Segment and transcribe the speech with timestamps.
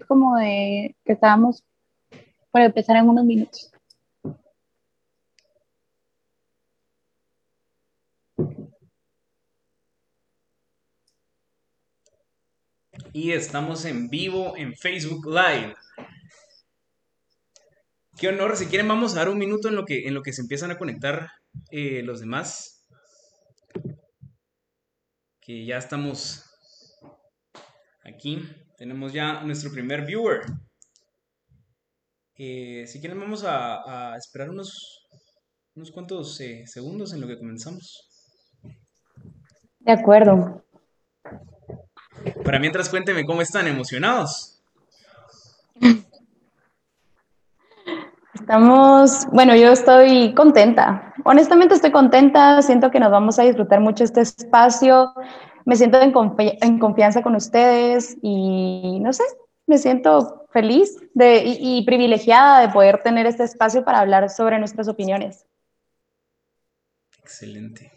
[0.00, 1.64] como de que estábamos
[2.50, 3.72] para empezar en unos minutos.
[13.14, 15.74] Y estamos en vivo en Facebook Live.
[18.18, 20.32] Qué honor, si quieren vamos a dar un minuto en lo que, en lo que
[20.32, 21.30] se empiezan a conectar
[21.70, 22.86] eh, los demás.
[25.40, 26.44] Que ya estamos
[28.04, 28.40] aquí.
[28.82, 30.40] Tenemos ya nuestro primer viewer.
[32.36, 35.06] Eh, si quieren vamos a, esperar unos,
[35.76, 38.10] unos cuantos eh, segundos en lo que comenzamos.
[39.78, 40.64] De acuerdo.
[42.44, 44.60] Para mientras cuénteme cómo están emocionados.
[48.34, 51.14] Estamos, bueno, yo estoy contenta.
[51.24, 55.14] Honestamente estoy contenta, siento que nos vamos a disfrutar mucho este espacio.
[55.64, 56.12] Me siento en,
[56.60, 59.24] en confianza con ustedes y no sé,
[59.66, 64.88] me siento feliz de, y, privilegiada de poder tener este espacio para hablar sobre nuestras
[64.88, 65.46] opiniones.
[67.18, 67.90] Excelente.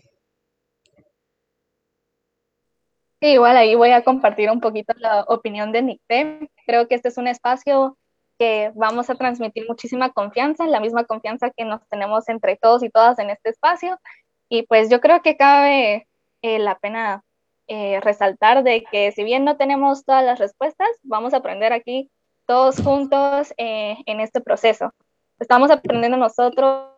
[3.19, 6.52] igual ahí voy a compartir un poquito la opinión de Nicté.
[6.67, 7.97] Creo que este es un espacio
[8.38, 12.89] que vamos a transmitir muchísima confianza, la misma confianza que nos tenemos entre todos y
[12.89, 14.00] todas en este espacio.
[14.47, 16.07] Y pues yo creo que cabe
[16.44, 17.25] eh, la pena
[17.67, 22.11] eh, resaltar de que si bien no tenemos todas las respuestas, vamos a aprender aquí
[22.45, 24.94] todos juntos eh, en este proceso.
[25.39, 26.89] Estamos aprendiendo nosotros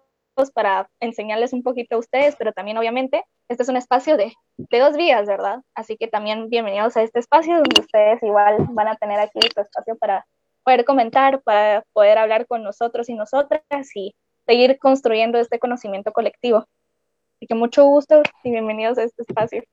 [0.53, 4.79] para enseñarles un poquito a ustedes, pero también obviamente este es un espacio de, de
[4.79, 5.61] dos vías, ¿verdad?
[5.73, 9.61] Así que también bienvenidos a este espacio donde ustedes igual van a tener aquí su
[9.61, 10.25] espacio para
[10.63, 13.61] poder comentar, para poder hablar con nosotros y nosotras
[13.95, 14.13] y
[14.45, 16.65] seguir construyendo este conocimiento colectivo.
[17.37, 19.63] Así que mucho gusto y bienvenidos a este espacio.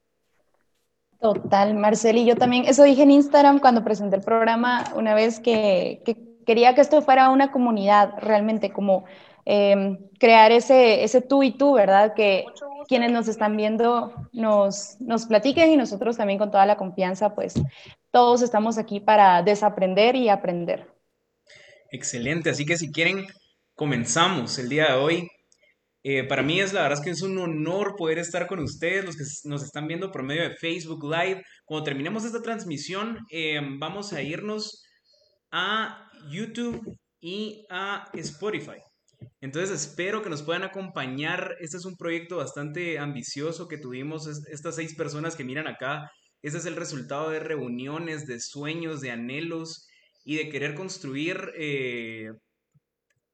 [1.25, 6.03] Total, Marceli, yo también, eso dije en Instagram cuando presenté el programa una vez que,
[6.45, 9.07] quería que esto fuera una comunidad realmente, como
[9.47, 12.13] em, crear ese, ese tú y tú, ¿verdad?
[12.13, 12.45] Que
[12.89, 17.55] quienes nos están viendo nos, nos platiquen y nosotros también con toda la confianza, pues
[18.11, 20.87] todos estamos aquí para desaprender y aprender.
[21.91, 23.29] Excelente, así que si quieren,
[23.75, 25.31] comenzamos el día de hoy.
[26.05, 29.05] Eh, para mí es la verdad es que es un honor poder estar con ustedes,
[29.05, 31.43] los que nos están viendo por medio de Facebook Live.
[31.65, 34.85] Cuando terminemos esta transmisión, eh, vamos a irnos
[35.51, 38.79] a YouTube y a Spotify.
[39.41, 41.57] Entonces espero que nos puedan acompañar.
[41.59, 44.27] Este es un proyecto bastante ambicioso que tuvimos.
[44.49, 46.11] Estas seis personas que miran acá
[46.45, 49.89] ese es el resultado de reuniones, de sueños, de anhelos
[50.27, 52.33] y de querer construir eh,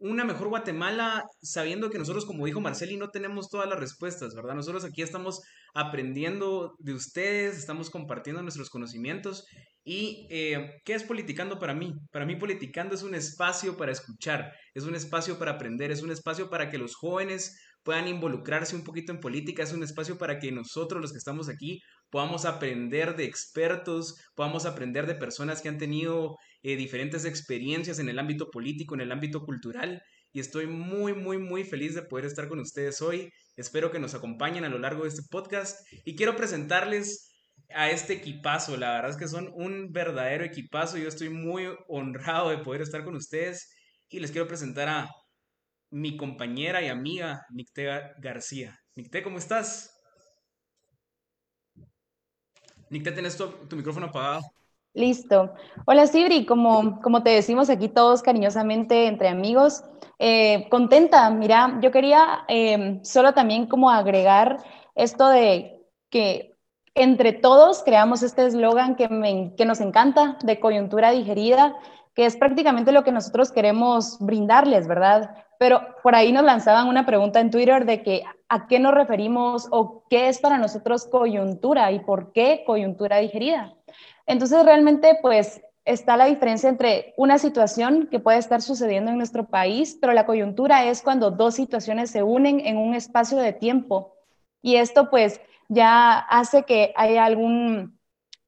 [0.00, 4.54] una mejor Guatemala sabiendo que nosotros, como dijo Marceli, no tenemos todas las respuestas, ¿verdad?
[4.54, 5.42] Nosotros aquí estamos
[5.74, 9.46] aprendiendo de ustedes, estamos compartiendo nuestros conocimientos.
[9.84, 11.92] ¿Y eh, qué es politicando para mí?
[12.12, 16.10] Para mí politicando es un espacio para escuchar, es un espacio para aprender, es un
[16.10, 20.38] espacio para que los jóvenes puedan involucrarse un poquito en política, es un espacio para
[20.38, 21.80] que nosotros los que estamos aquí
[22.10, 28.09] podamos aprender de expertos, podamos aprender de personas que han tenido eh, diferentes experiencias en
[28.09, 30.03] el ámbito político, en el ámbito cultural.
[30.32, 33.31] Y estoy muy, muy, muy feliz de poder estar con ustedes hoy.
[33.56, 35.81] Espero que nos acompañen a lo largo de este podcast.
[36.04, 37.31] Y quiero presentarles
[37.75, 38.76] a este equipazo.
[38.76, 40.98] La verdad es que son un verdadero equipazo.
[40.98, 43.71] Yo estoy muy honrado de poder estar con ustedes.
[44.09, 45.09] Y les quiero presentar a
[45.91, 47.88] mi compañera y amiga, Nicté
[48.19, 48.78] García.
[48.94, 49.91] Nicté, ¿cómo estás?
[52.91, 54.42] Nick, te tenés tu, micrófono apagado.
[54.92, 55.54] Listo.
[55.86, 56.44] Hola, Sibri.
[56.44, 59.84] Como, como te decimos aquí todos cariñosamente entre amigos,
[60.18, 61.30] eh, contenta.
[61.30, 64.58] Mira, yo quería em, solo también como agregar
[64.96, 65.80] esto de
[66.10, 66.56] que
[66.94, 71.76] entre todos creamos este eslogan que, que nos encanta de coyuntura digerida,
[72.14, 75.30] que es prácticamente lo que nosotros queremos brindarles, ¿verdad?
[75.60, 79.68] Pero por ahí nos lanzaban una pregunta en Twitter de que a qué nos referimos
[79.70, 83.76] o qué es para nosotros coyuntura y por qué coyuntura digerida.
[84.26, 89.47] Entonces realmente pues está la diferencia entre una situación que puede estar sucediendo en nuestro
[89.47, 94.15] país, pero la coyuntura es cuando dos situaciones se unen en un espacio de tiempo.
[94.62, 97.98] Y esto pues ya hace que haya algún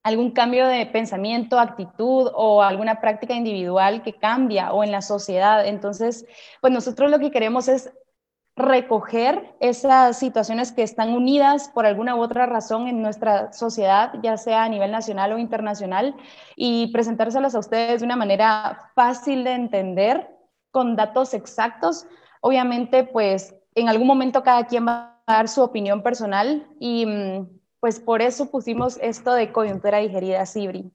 [0.02, 5.64] algún cambio de pensamiento, actitud o alguna práctica individual que cambia o en la sociedad.
[5.66, 6.26] Entonces,
[6.60, 7.92] pues nosotros lo que queremos es
[8.54, 14.36] recoger esas situaciones que están unidas por alguna u otra razón en nuestra sociedad, ya
[14.36, 16.14] sea a nivel nacional o internacional,
[16.54, 20.28] y presentárselas a ustedes de una manera fácil de entender,
[20.70, 22.06] con datos exactos.
[22.40, 27.60] Obviamente, pues en algún momento cada quien va a dar su opinión personal y mm,
[27.78, 30.90] pues por eso pusimos esto de coyuntura digerida, Sibri.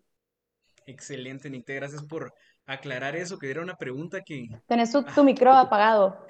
[0.86, 2.34] Excelente, Nicte, gracias por
[2.68, 4.50] aclarar eso, que era una pregunta que...
[4.68, 6.28] Tenés tu, tu micro apagado.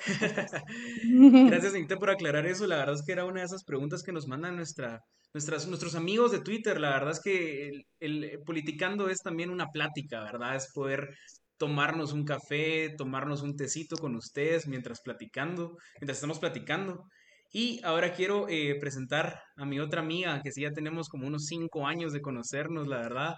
[1.47, 2.67] Gracias, Nicte, por aclarar eso.
[2.67, 5.01] La verdad es que era una de esas preguntas que nos mandan nuestra,
[5.33, 6.79] nuestras, nuestros amigos de Twitter.
[6.79, 10.55] La verdad es que el, el politicando es también una plática, ¿verdad?
[10.55, 11.09] Es poder
[11.57, 17.03] tomarnos un café, tomarnos un tecito con ustedes mientras platicando, mientras estamos platicando.
[17.51, 21.45] Y ahora quiero eh, presentar a mi otra amiga, que sí ya tenemos como unos
[21.45, 23.35] cinco años de conocernos, la verdad.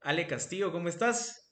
[0.00, 1.43] Ale Castillo, ¿cómo estás?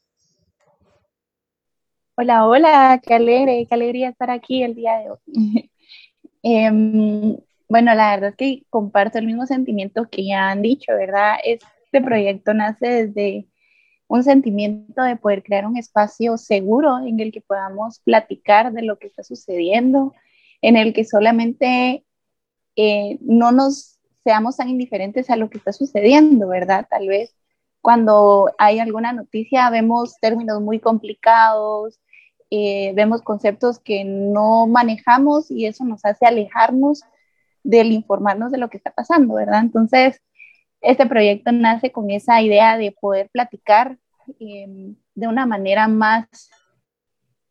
[2.15, 5.19] Hola, hola, qué alegre, qué alegría estar aquí el día de hoy.
[6.45, 7.37] Em,
[7.69, 11.37] bueno, la verdad es que comparto el mismo sentimiento que ya han dicho, ¿verdad?
[11.43, 13.47] Este proyecto nace desde
[14.07, 18.99] un sentimiento de poder crear un espacio seguro en el que podamos platicar de lo
[18.99, 20.13] que está sucediendo,
[20.61, 22.05] en el que solamente
[22.75, 26.87] eh, no nos seamos tan indiferentes a lo que está sucediendo, ¿verdad?
[26.89, 27.35] Tal vez
[27.81, 31.99] cuando hay alguna noticia vemos términos muy complicados,
[32.55, 37.01] eh, vemos conceptos que no manejamos y eso nos hace alejarnos
[37.63, 39.61] del informarnos de lo que está pasando, ¿verdad?
[39.61, 40.21] Entonces,
[40.81, 43.97] este proyecto nace con esa idea de poder platicar
[44.39, 46.25] Em, de una manera más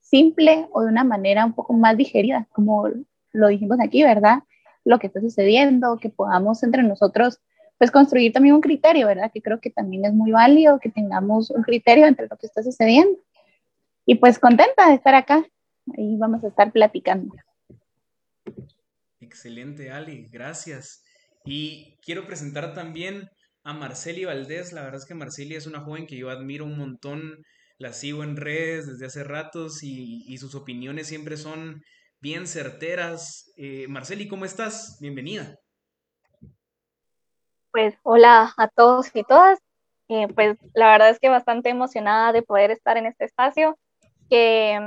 [0.01, 2.89] simple o de una manera un poco más digerida, como
[3.33, 4.41] lo dijimos aquí, ¿verdad?
[4.85, 7.41] Lo que está sucediendo, que podamos entre nosotros
[7.79, 9.31] pues construir también un criterio, ¿verdad?
[9.33, 12.63] Que creo que también es muy válido que tengamos un criterio entre lo que está
[12.63, 13.19] sucediendo.
[14.05, 15.45] Y pues contenta de estar acá.
[15.97, 17.35] Ahí vamos a estar platicando.
[19.21, 21.05] Excelente, Ali, gracias.
[21.45, 23.29] Y quiero presentar también
[23.65, 24.73] a Marceli Valdés.
[24.73, 27.45] La verdad es que Marceli es una joven que yo admiro un montón.
[27.79, 31.83] La sigo en redes desde hace ratos y, sus opiniones siempre son
[32.21, 33.53] bien certeras.
[33.57, 34.99] Eh, Marceli, ¿cómo estás?
[35.01, 35.57] Bienvenida.
[37.71, 39.59] Pues hola a todos y todas.
[40.09, 43.79] Eh, pues la verdad es que bastante emocionada de poder estar en este espacio,
[44.31, 44.81] que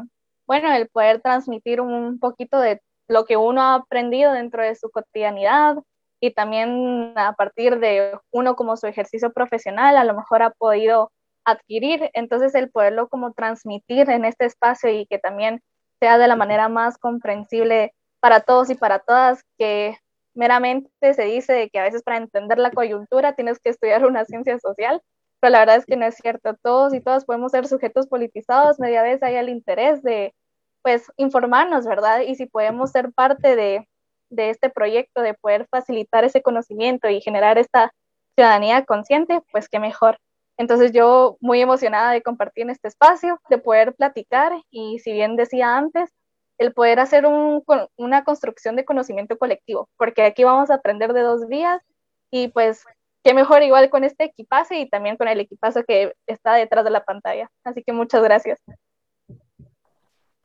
[0.48, 4.90] bueno, el poder transmitir un poquito de lo que uno ha aprendido dentro de su
[4.90, 5.78] cotidianidad,
[6.20, 11.12] y también a partir de uno como su ejercicio profesional a lo mejor ha podido
[11.44, 15.62] adquirir, entonces el poderlo como transmitir en este espacio y que también
[16.00, 19.98] sea de la manera más comprensible para todos y para todas, que
[20.34, 24.58] meramente se dice que a veces para entender la coyuntura tienes que estudiar una ciencia
[24.60, 25.02] social,
[25.46, 28.80] pero la verdad es que no es cierto, todos y todas podemos ser sujetos politizados,
[28.80, 30.34] media vez hay el interés de
[30.82, 32.22] pues informarnos, ¿verdad?
[32.22, 33.88] Y si podemos ser parte de,
[34.32, 37.94] de este proyecto, de poder facilitar ese conocimiento y generar esta
[38.34, 40.18] ciudadanía consciente, pues qué mejor.
[40.58, 45.36] Entonces yo muy emocionada de compartir en este espacio, de poder platicar y si bien
[45.36, 46.10] decía antes,
[46.58, 51.48] el poder hacer una construcción de conocimiento colectivo, porque aquí vamos a aprender de dos
[51.48, 51.84] vías
[52.32, 52.84] y pues
[53.26, 56.92] qué mejor igual con este equipazo y también con el equipazo que está detrás de
[56.92, 57.50] la pantalla.
[57.64, 58.60] Así que muchas gracias.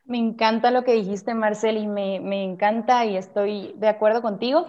[0.05, 4.67] Me encanta lo que dijiste, Marcel, y me, encanta y estoy de acuerdo contigo.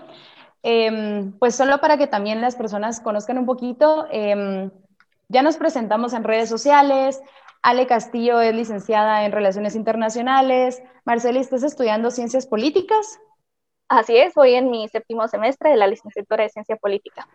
[0.61, 4.69] Em, pues solo para que también las personas conozcan un poquito, em,
[5.29, 7.21] ya nos presentamos en redes sociales.
[7.61, 10.83] Ale Castillo es licenciada en Relaciones Internacionales.
[11.05, 13.21] Marceli, ¿estás estudiando Ciencias Políticas?
[13.87, 17.27] Así es, voy en mi séptimo semestre de la licenciatura de Ciencia Política.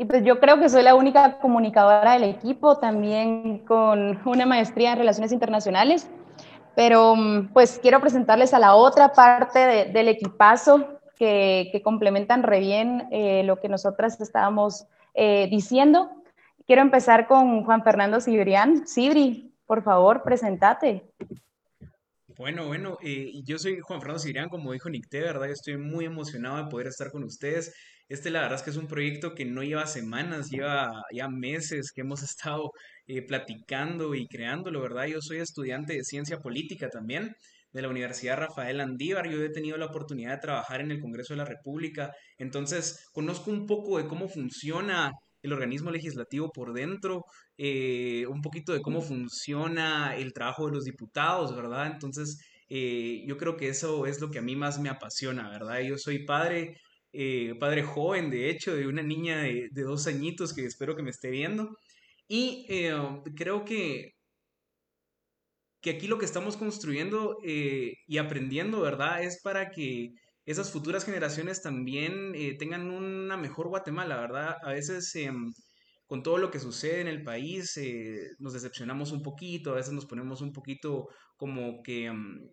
[0.00, 4.92] Y pues yo creo que soy la única comunicadora del equipo, también con una maestría
[4.92, 6.08] en Relaciones Internacionales.
[6.76, 9.58] Pero mm, pues quiero presentarles a la otra parte
[9.92, 16.08] del equipazo que, complementan re bien eh, lo que nosotras estábamos eh, diciendo.
[16.64, 18.86] Quiero empezar con Juan Fernando Cibrián.
[18.86, 21.10] Cibri, por favor, presentate.
[22.36, 25.50] Bueno, bueno, eh, yo soy Juan Fernando Cibrián, como dijo Nick T, ¿verdad?
[25.50, 27.74] Estoy muy emocionado de poder estar con ustedes.
[28.08, 31.92] Este, la verdad es que es un proyecto que no lleva semanas, lleva ya meses
[31.92, 32.70] que hemos estado
[33.06, 35.06] eh, platicando y creándolo, ¿verdad?
[35.06, 37.34] Yo soy estudiante de ciencia política también
[37.72, 39.28] de la Universidad Rafael Andívar.
[39.30, 43.50] Yo he tenido la oportunidad de trabajar en el Congreso de la República, entonces conozco
[43.50, 45.12] un poco de cómo funciona
[45.42, 47.24] el organismo legislativo por dentro,
[47.56, 51.86] eh, un poquito de cómo funciona el trabajo de los diputados, ¿verdad?
[51.86, 52.38] Entonces,
[52.68, 55.80] eh, yo creo que eso es lo que a mí más me apasiona, ¿verdad?
[55.80, 56.76] Yo soy padre
[57.12, 61.10] eh, padre joven, de hecho, de una niña de, dos añitos que espero que me
[61.10, 61.76] esté viendo.
[62.28, 62.94] Y eh,
[63.36, 64.12] creo que,
[65.80, 69.22] que aquí lo que estamos construyendo eh, y aprendiendo, ¿verdad?
[69.22, 70.10] Es para que
[70.44, 74.56] esas futuras generaciones también tengan una mejor Guatemala, ¿verdad?
[74.62, 75.12] A veces
[76.06, 77.78] con todo lo que sucede en el país
[78.38, 82.48] nos decepcionamos un poquito, a veces nos ponemos un poquito como que em,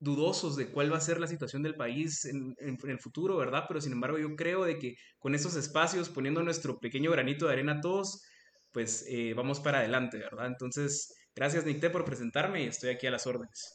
[0.00, 3.64] dudosos de cuál va a ser la situación del país en, el futuro, ¿verdad?
[3.68, 7.52] Pero sin embargo yo creo de que con estos espacios, poniendo nuestro pequeño granito de
[7.52, 8.22] arena todos,
[8.72, 10.46] pues eh, vamos para adelante, ¿verdad?
[10.46, 13.74] Entonces, gracias Nicté por presentarme y estoy aquí a las órdenes.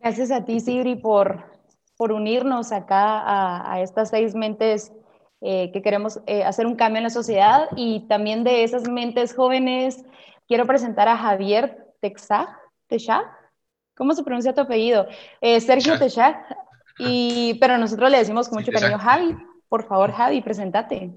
[0.00, 1.42] Gracias a ti, Sibri, por,
[1.96, 4.92] por unirnos acá a, a estas seis mentes
[5.40, 9.36] eh, que queremos eh, hacer un cambio en la sociedad y también de esas mentes
[9.36, 10.04] jóvenes
[10.48, 12.48] quiero presentar a Javier Texag,
[12.88, 13.24] Texag,
[13.98, 15.06] ¿cómo se pronuncia tu apellido?
[15.40, 16.36] Eh, Sergio Texag,
[16.98, 19.36] y, pero nosotros le decimos con mucho cariño Javi.
[19.68, 21.12] Por favor, Javi, presentate.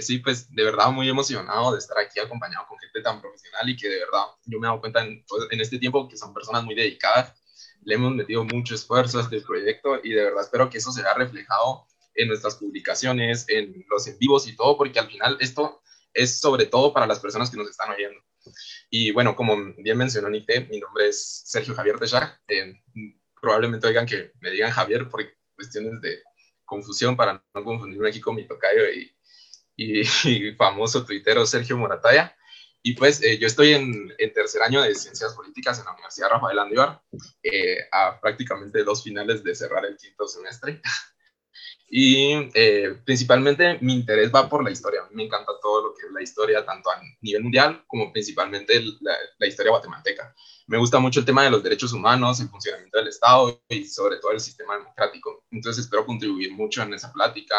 [0.00, 3.76] sí, pues de verdad muy emocionado de estar aquí acompañado con gente tan profesional y
[3.76, 6.34] que de verdad yo me he dado cuenta en, pues, en este tiempo que son
[6.34, 7.34] personas muy dedicadas
[7.88, 11.02] le hemos metido mucho esfuerzo a este proyecto y de verdad espero que eso se
[11.02, 15.80] vea reflejado en nuestras publicaciones, en los en vivos y todo, porque al final esto
[16.12, 18.20] es sobre todo para las personas que nos están oyendo.
[18.90, 22.40] Y bueno, como bien mencionó Nicté, mi nombre es Sergio Javier Tejac.
[22.48, 22.74] Eh,
[23.40, 25.24] probablemente oigan que me digan Javier por
[25.54, 26.22] cuestiones de
[26.64, 29.14] confusión para no confundirme aquí con mi tocayo y,
[29.76, 32.34] y, y famoso tuitero Sergio Morataya.
[32.82, 36.30] Y pues eh, yo estoy en, en, tercer año de Ciencias Políticas en la Universidad
[36.30, 37.02] Rafael Andívar,
[37.42, 40.80] eh, a prácticamente dos finales de cerrar el quinto semestre.
[41.90, 45.02] y eh, principalmente mi interés va por la historia.
[45.12, 49.16] Me encanta todo lo que es la historia, tanto a nivel mundial como principalmente la,
[49.38, 50.34] la historia guatemalteca.
[50.66, 54.18] Me gusta mucho el tema de los derechos humanos, el funcionamiento del Estado y sobre
[54.18, 55.44] todo el sistema democrático.
[55.50, 57.56] Entonces espero contribuir mucho en esa plática,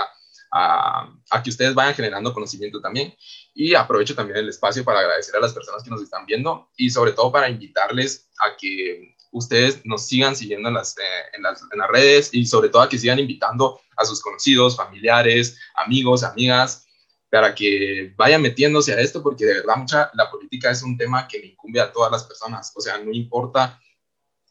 [0.52, 3.16] a, a, que ustedes vayan generando conocimiento también.
[3.56, 6.90] Y aprovecho también el espacio para agradecer a las personas que nos están viendo y
[6.92, 11.02] sobre todo para invitarles a que ustedes nos sigan siguiendo en las, eh,
[11.34, 14.77] en las, en las redes y sobre todo a que sigan invitando a sus conocidos,
[14.77, 16.86] familiares, amigos, amigas,
[17.29, 21.27] para que vayan metiéndose a esto, porque de verdad mucha, la política es un tema
[21.27, 22.74] que le incumbe a todas las personas.
[22.75, 23.79] O sea, no importa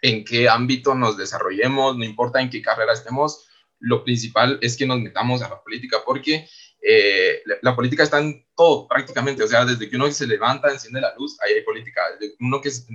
[0.00, 3.46] en qué ámbito nos desarrollemos, no importa en qué carrera estemos,
[3.80, 6.48] lo principal es que nos metamos a la política, porque
[6.80, 11.00] eh, la, política está en todo prácticamente, o sea, desde que uno se levanta, enciende
[11.00, 12.86] la luz, ahí hay política, desde uno que se,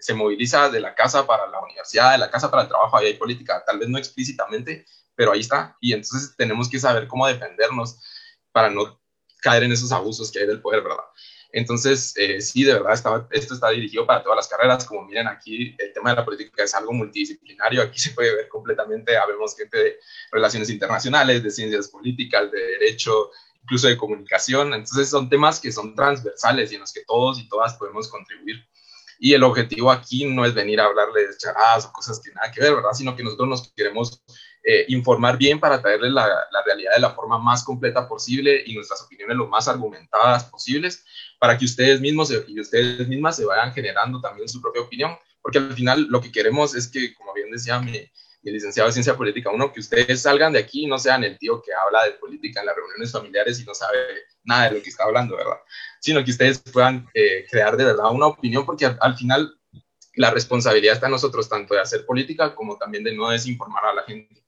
[0.00, 3.06] se, moviliza de la casa para la universidad, de la casa para el trabajo, ahí
[3.06, 4.84] hay política, tal vez no explícitamente,
[5.20, 7.98] pero ahí está, y entonces tenemos que saber cómo defendernos
[8.52, 8.98] para no
[9.42, 11.04] caer en esos abusos que hay del poder, ¿verdad?
[11.52, 14.86] Entonces, eh, sí, de verdad, está, esto está dirigido para todas las carreras.
[14.86, 17.82] Como miren aquí, el tema de la política es algo multidisciplinario.
[17.82, 19.98] Aquí se puede ver completamente, habemos gente de
[20.32, 23.30] relaciones internacionales, de ciencias políticas, de derecho,
[23.62, 24.72] incluso de comunicación.
[24.72, 28.66] Entonces, son temas que son transversales y en los que todos y todas podemos contribuir.
[29.18, 32.62] Y el objetivo aquí no es venir a hablarles charadas o cosas que nada que
[32.62, 32.92] ver, ¿verdad?
[32.94, 34.22] Sino que nosotros nos queremos
[34.62, 36.26] eh, informar bien para traerles la,
[36.66, 41.04] realidad de la forma más completa posible y nuestras opiniones lo más argumentadas posibles
[41.38, 45.58] para que ustedes mismos y ustedes mismas se vayan generando también su propia opinión, porque
[45.58, 48.10] al final lo que queremos es que, como bien decía mi,
[48.42, 51.62] licenciado de Ciencia Política, uno, que ustedes salgan de aquí y no sean el tío
[51.62, 53.98] que habla de política en las reuniones familiares y no sabe
[54.44, 55.58] nada de lo que está hablando, ¿verdad?
[56.00, 59.58] Sino que ustedes puedan eh, crear de verdad una opinión, porque al, al final
[60.14, 63.94] la responsabilidad está en nosotros, tanto de hacer política como también de no desinformar a
[63.94, 64.39] la gente.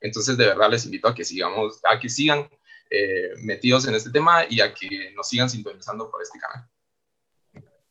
[0.00, 2.48] Entonces, de verdad, les invito a que sigamos, a que sigan
[2.90, 6.66] eh, metidos en este tema y a que nos sigan sintonizando por este canal.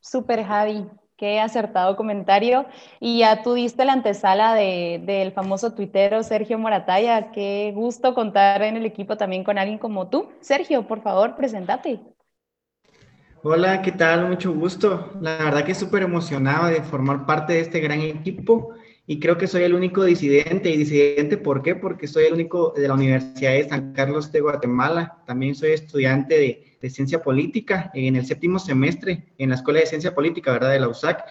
[0.02, 0.86] Super Javi,
[1.18, 2.66] qué acertado comentario.
[3.00, 7.32] Y ya tú diste la antesala de, del famoso tuitero Sergio Morataya.
[7.32, 10.30] Qué gusto contar en el equipo también con alguien como tú.
[10.40, 12.00] Sergio, por favor, presentate.
[13.42, 14.28] Hola, ¿qué tal?
[14.28, 15.14] Mucho gusto.
[15.22, 18.74] La verdad que súper emocionado de formar parte de este gran equipo
[19.12, 20.70] y creo que soy el único disidente.
[20.70, 21.74] ¿Y disidente por qué?
[21.74, 25.18] Porque soy el único de la Universidad de San Carlos de Guatemala.
[25.26, 29.88] También soy estudiante de, de Ciencia Política en el séptimo semestre en la Escuela de
[29.88, 30.74] Ciencia Política, ¿verdad?
[30.74, 31.26] De la USAC.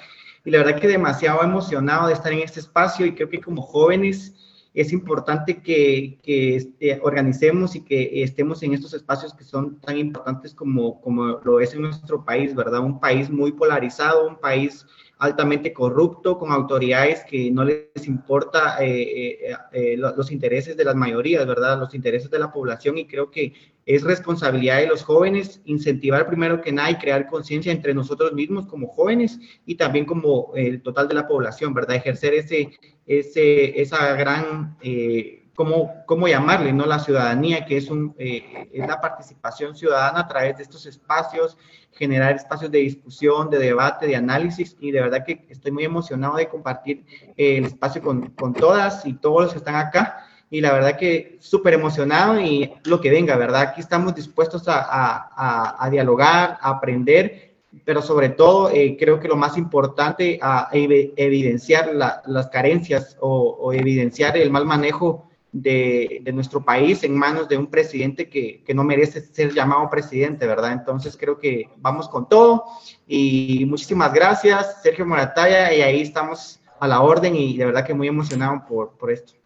[0.44, 3.62] Y la verdad que demasiado emocionado de estar en este espacio y creo que como
[3.62, 4.34] jóvenes
[4.74, 9.96] es importante que, que este, organicemos y que estemos en estos espacios que son tan
[9.96, 12.80] importantes como, como lo es en nuestro país, ¿verdad?
[12.80, 14.84] Un país muy polarizado, un país
[15.18, 20.94] altamente corrupto, con autoridades que no les importa eh, eh, eh, los intereses de las
[20.94, 21.78] mayorías, ¿verdad?
[21.78, 23.52] Los intereses de la población y creo que
[23.84, 28.66] es responsabilidad de los jóvenes incentivar primero que nada y crear conciencia entre nosotros mismos
[28.66, 31.96] como jóvenes y también como el total de la población, ¿verdad?
[31.96, 32.70] Ejercer ese,
[33.06, 34.76] ese, esa gran...
[34.82, 36.86] Eh, ¿Cómo, cómo, llamarle, ¿no?
[36.86, 41.58] La ciudadanía, que es, un, eh, es la participación ciudadana a través de estos espacios,
[41.90, 46.36] generar espacios de discusión, de debate, de análisis, y de verdad que estoy muy emocionado
[46.36, 47.04] de compartir
[47.36, 50.96] eh, el espacio con, con, todas y todos los que están acá, y la verdad
[50.96, 53.62] que súper emocionado y lo que venga, ¿verdad?
[53.62, 59.26] Aquí estamos dispuestos a, a, a dialogar, a aprender, pero sobre todo eh, creo que
[59.26, 66.22] lo más importante, a evidenciar la, las carencias o, o evidenciar el mal manejo de,
[66.32, 70.72] nuestro país en manos de un presidente que, que, no merece ser llamado presidente, ¿verdad?
[70.72, 72.64] Entonces creo que vamos con todo
[73.06, 77.94] y muchísimas gracias, Sergio Morataya, y ahí estamos a la orden y de verdad que
[77.94, 79.37] muy emocionado por, por esto.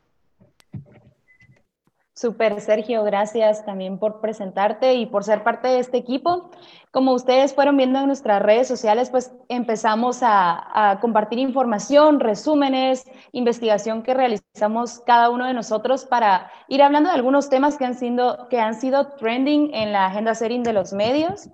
[2.22, 6.52] Super, Sergio, gracias también por presentarte y por ser parte de este equipo.
[6.92, 14.04] Como ustedes fueron viendo en nuestras redes sociales, pues empezamos a, compartir información, resúmenes, investigación
[14.04, 18.46] que realizamos cada uno de nosotros para ir hablando de algunos temas que han sido,
[18.48, 21.48] que han sido trending en la agenda setting de los medios.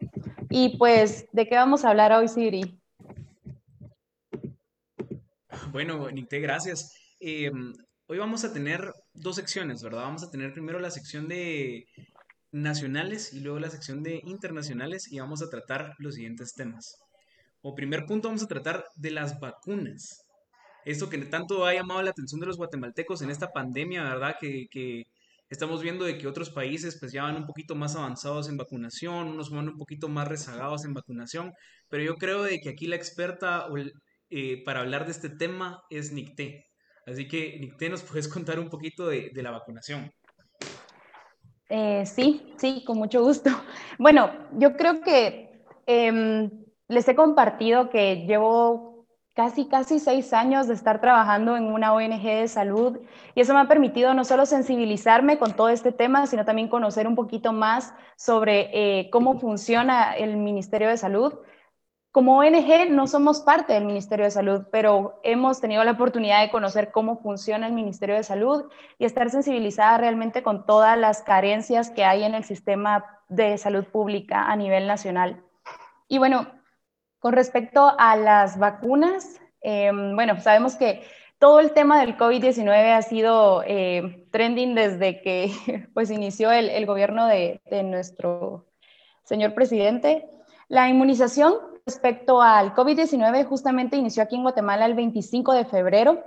[0.51, 2.79] Y pues, ¿de qué vamos a hablar hoy, Siri?
[5.73, 6.95] Bueno, Nicté, gracias.
[7.21, 7.73] Em,
[8.11, 10.05] Hoy vamos a tener dos secciones, ¿verdad?
[10.05, 11.85] Vamos a tener primero la sección de
[12.51, 16.97] nacionales y luego la sección de internacionales y vamos a tratar los siguientes temas.
[17.61, 20.25] Como primer punto vamos a tratar de las vacunas.
[20.87, 24.37] Esto que tanto ha llamado la atención de los guatemaltecos en esta pandemia, ¿verdad?
[24.41, 25.05] Que,
[25.51, 29.29] estamos viendo de que otros países pues ya van un poquito más avanzados en vacunación,
[29.29, 31.53] unos van un poquito más rezagados en vacunación,
[31.91, 33.67] pero yo creo de que aquí la experta
[34.31, 36.68] eh, para hablar de este tema es Nicté.
[37.09, 40.13] Así que, Nicté, ¿nos puedes contar un poquito de, la vacunación?
[41.71, 43.51] Eh, sí, sí, con mucho gusto.
[43.99, 46.51] Bueno, yo creo que em,
[46.87, 52.23] les he compartido que llevo casi, casi seis años de estar trabajando en una ONG
[52.23, 53.01] de salud
[53.35, 57.09] y eso me ha permitido no solo sensibilizarme con todo este tema, sino también conocer
[57.09, 61.35] un poquito más sobre eh, cómo funciona el Ministerio de Salud
[62.11, 66.51] como ONG no somos parte del Ministerio de Salud, pero hemos tenido la oportunidad de
[66.51, 68.65] conocer cómo funciona el Ministerio de Salud
[68.99, 73.85] y estar sensibilizada realmente con todas las carencias que hay en el sistema de salud
[73.85, 75.43] pública a nivel nacional.
[76.09, 76.51] Y bueno,
[77.19, 81.03] con respecto a las vacunas, em, bueno, sabemos que
[81.39, 85.53] todo el tema del COVID-19 ha sido eh, trending desde que
[85.95, 88.67] pues, inició el, el gobierno de, de nuestro
[89.25, 90.29] señor presidente.
[90.69, 91.55] La inmunización
[91.89, 96.23] respecto al COVID-19 justamente inició aquí en Guatemala el 25 de febrero.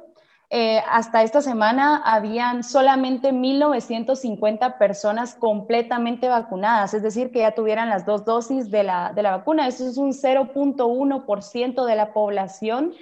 [0.50, 7.90] Eh, hasta esta semana habían solamente 1.950 personas completamente vacunadas, es decir, que ya tuvieran
[7.90, 9.68] las dos dosis de la, de la vacuna.
[9.68, 12.94] Eso es un 0.1% de la población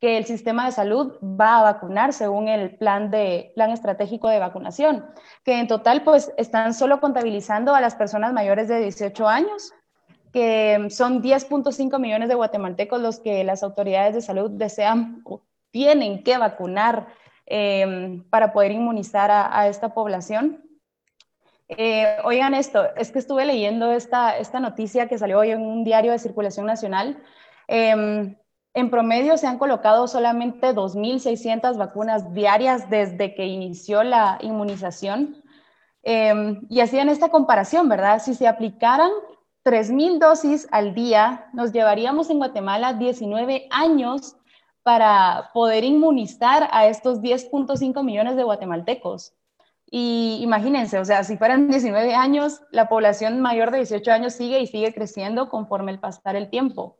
[0.00, 4.38] que el sistema de salud va a vacunar según el plan, de, plan estratégico de
[4.38, 5.04] vacunación,
[5.44, 9.72] que en total pues están solo contabilizando a las personas mayores de 18 años,
[10.34, 16.24] que son 10.5 millones de guatemaltecos los que las autoridades de salud desean o tienen
[16.24, 17.06] que vacunar
[17.46, 20.68] em, para poder inmunizar a, esta población.
[21.68, 25.84] Eh, oigan esto, es que estuve leyendo esta, esta noticia que salió hoy en un
[25.84, 27.22] diario de circulación nacional.
[27.68, 28.36] Em,
[28.74, 35.44] en promedio se han colocado solamente 2.600 vacunas diarias desde que inició la inmunización.
[36.02, 38.18] Em, y hacían esta comparación, ¿verdad?
[38.18, 39.12] Si se aplicaran
[39.64, 44.36] 3.000 dosis al día, nos llevaríamos en Guatemala 19 años
[44.82, 49.32] para poder inmunizar a estos 10.5 millones de guatemaltecos.
[49.90, 54.60] Y imagínense, o sea, si fueran 19 años, la población mayor de 18 años sigue
[54.60, 56.98] y sigue creciendo conforme el pasar el tiempo.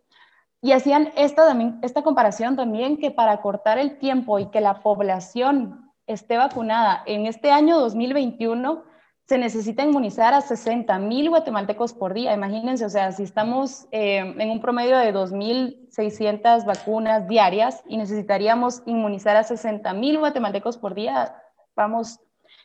[0.63, 5.93] Y hacían esta, esta comparación también que para cortar el tiempo y que la población
[6.07, 8.85] esté vacunada en este año 2021,
[9.27, 12.35] se necesita inmunizar a 60 mil guatemaltecos por día.
[12.35, 18.83] Imagínense, o sea, si estamos eh, en un promedio de 2.600 vacunas diarias y necesitaríamos
[18.85, 21.35] inmunizar a 60 mil guatemaltecos por día,
[21.75, 22.21] vamos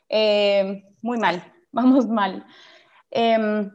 [0.10, 1.41] eh, muy mal,
[1.72, 2.45] vamos mal.
[3.10, 3.72] Em,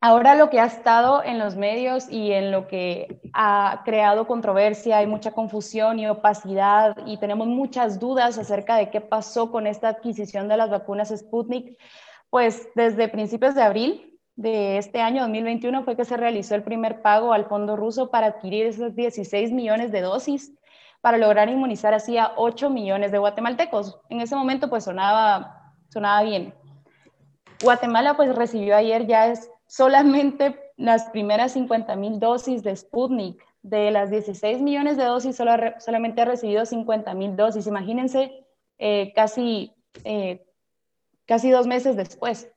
[0.00, 4.98] ahora lo que ha estado en los medios y en lo que ha creado controversia,
[4.98, 9.90] hay mucha confusión y opacidad y tenemos muchas dudas acerca de qué pasó con esta
[9.90, 11.78] adquisición de las vacunas Sputnik
[12.30, 17.00] pues desde principios de abril de este año 2021 fue que se realizó el primer
[17.02, 20.52] pago al fondo ruso para adquirir esos 16 millones de dosis
[21.00, 24.00] para lograr inmunizar así a 8 millones de guatemaltecos.
[24.08, 26.54] En ese momento pues sonaba, sonaba bien.
[27.62, 33.42] Guatemala pues recibió ayer ya es solamente las primeras 50 mil dosis de Sputnik.
[33.62, 37.66] De las 16 millones de dosis, solo, solamente ha recibido 50 mil dosis.
[37.66, 38.46] Imagínense
[38.78, 40.45] eh, casi eh,
[41.26, 42.50] casi dos meses después.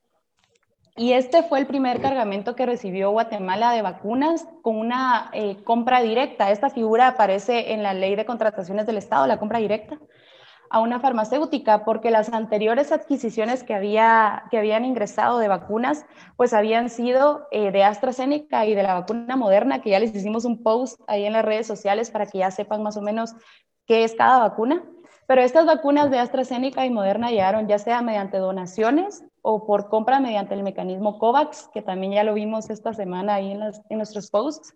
[0.95, 6.01] Y este fue el primer cargamento que recibió Guatemala de vacunas con una eh, compra
[6.01, 6.51] directa.
[6.51, 9.97] Esta figura aparece en la ley de contrataciones del Estado, la compra directa
[10.69, 16.05] a una farmacéutica, porque las anteriores adquisiciones que, había, que habían ingresado de vacunas,
[16.36, 20.45] pues habían sido eh, de AstraZeneca y de la vacuna moderna, que ya les hicimos
[20.45, 23.34] un post ahí en las redes sociales para que ya sepan más o menos
[23.88, 24.84] qué es cada vacuna
[25.29, 30.19] Pero estas vacunas de AstraZeneca y Moderna llegaron ya sea mediante donaciones o por compra
[30.19, 34.31] mediante el mecanismo COVAX, que también ya lo vimos esta semana ahí en, en nuestros
[34.31, 34.73] posts.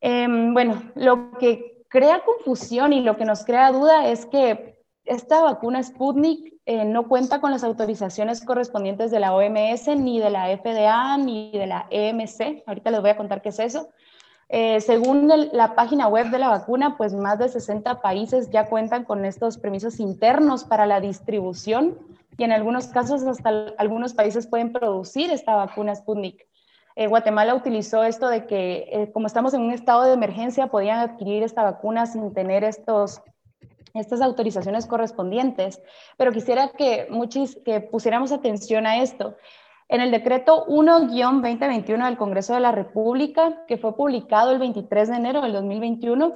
[0.00, 5.40] Em, bueno, lo que crea confusión y lo que nos crea duda es que esta
[5.40, 10.48] vacuna Sputnik eh, no cuenta con las autorizaciones correspondientes de la OMS, ni de la
[10.48, 12.64] FDA, ni de la EMC.
[12.66, 13.90] Ahorita les voy a contar qué es eso.
[14.48, 19.04] Eh, según la página web de la vacuna, pues más de 60 países ya cuentan
[19.04, 21.98] con estos permisos internos para la distribución
[22.36, 26.46] y en algunos casos hasta algunos países pueden producir esta vacuna Sputnik.
[26.96, 30.98] Eh, Guatemala utilizó esto de que eh, como estamos en un estado de emergencia podían
[31.00, 33.20] adquirir esta vacuna sin tener estos,
[33.94, 35.80] estas autorizaciones correspondientes,
[36.16, 39.36] pero quisiera que, muchis, que pusiéramos atención a esto.
[39.88, 45.16] En el decreto 1-2021 del Congreso de la República, que fue publicado el 23 de
[45.16, 46.32] enero del 2021,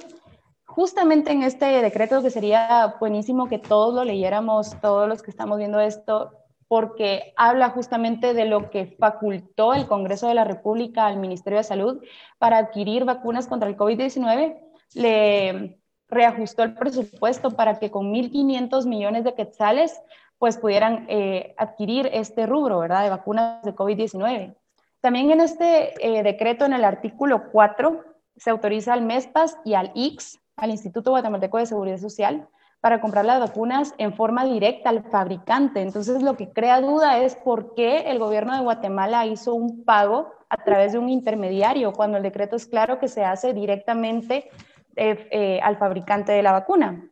[0.65, 5.57] justamente en este decreto que sería buenísimo que todos lo leyéramos, todos los que estamos
[5.57, 6.31] viendo esto,
[6.67, 11.63] porque habla justamente de lo que facultó el Congreso de la República al Ministerio de
[11.63, 12.03] Salud
[12.37, 14.59] para adquirir vacunas contra el COVID-19,
[14.93, 19.99] le reajustó el presupuesto para que con 1.500 millones de quetzales
[20.39, 24.55] pues pudieran eh, adquirir este rubro, ¿verdad?, de vacunas de COVID-19.
[25.01, 28.03] También en este eh, decreto, en el artículo 4,
[28.37, 32.47] se autoriza al MESPAS y al IX, al Instituto Guatemalteco de Seguridad Social,
[32.79, 35.81] para comprar las vacunas en forma directa al fabricante.
[35.81, 40.31] Entonces, lo que crea duda es por qué el gobierno de Guatemala hizo un pago
[40.47, 44.49] a través de un intermediario, cuando el decreto es claro que se hace directamente
[44.95, 47.09] eh, al fabricante de la vacuna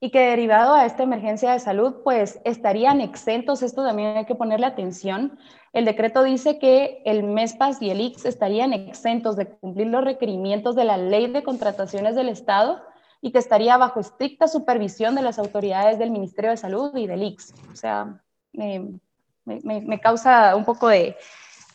[0.00, 4.34] y que derivado a esta emergencia de salud, pues estarían exentos, esto también hay que
[4.34, 5.38] ponerle atención.
[5.72, 10.76] El decreto dice que el MESPAS y el IX estarían exentos de cumplir los requerimientos
[10.76, 12.82] de la ley de contrataciones del Estado
[13.20, 17.22] y que estaría bajo estricta supervisión de las autoridades del Ministerio de Salud y del
[17.22, 17.54] IX.
[17.72, 18.20] O sea,
[18.52, 19.00] me,
[19.44, 21.16] me, causa un poco de,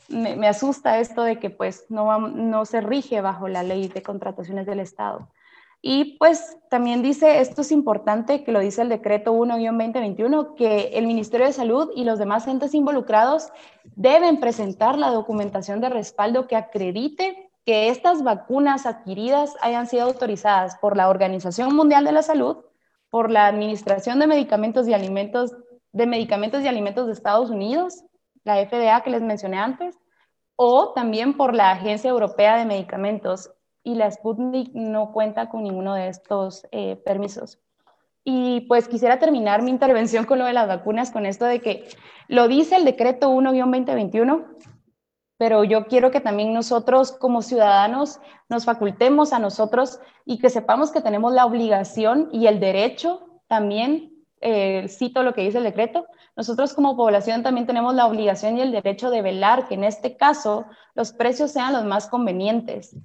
[0.10, 4.66] me, asusta esto de que pues no, no se rige bajo la ley de contrataciones
[4.66, 5.30] del Estado.
[5.82, 11.08] Y pues también dice, esto es importante, que lo dice el decreto 1-2021, que el
[11.08, 13.50] Ministerio de Salud y los demás entes involucrados
[13.96, 20.78] deben presentar la documentación de respaldo que acredite que estas vacunas adquiridas hayan sido autorizadas
[20.78, 22.58] por la Organización Mundial de la Salud,
[23.10, 25.52] por la Administración de Medicamentos y Alimentos
[25.94, 28.04] de Medicamentos y Alimentos de Estados Unidos,
[28.44, 29.98] la FDA que les mencioné antes,
[30.56, 33.52] o también por la Agencia Europea de Medicamentos
[33.84, 37.60] y la Sputnik no cuenta con ninguno de estos eh, permisos.
[38.24, 41.88] Y pues quisiera terminar mi intervención con lo de las vacunas, con esto de que
[42.28, 44.46] lo dice el decreto 1-2021,
[45.38, 50.92] pero yo quiero que también nosotros como ciudadanos nos facultemos a nosotros y que sepamos
[50.92, 56.06] que tenemos la obligación y el derecho también, eh, cito lo que dice el decreto,
[56.36, 60.16] nosotros como población también tenemos la obligación y el derecho de velar que en este
[60.16, 62.96] caso los precios sean los más convenientes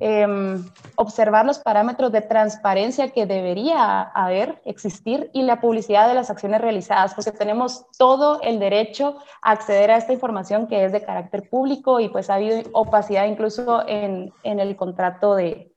[0.00, 0.64] Em,
[0.96, 6.60] observar los parámetros de transparencia que debería haber, existir, y la publicidad de las acciones
[6.60, 11.48] realizadas, porque tenemos todo el derecho a acceder a esta información que es de carácter
[11.48, 15.72] público y pues ha habido opacidad incluso en, en el contrato de,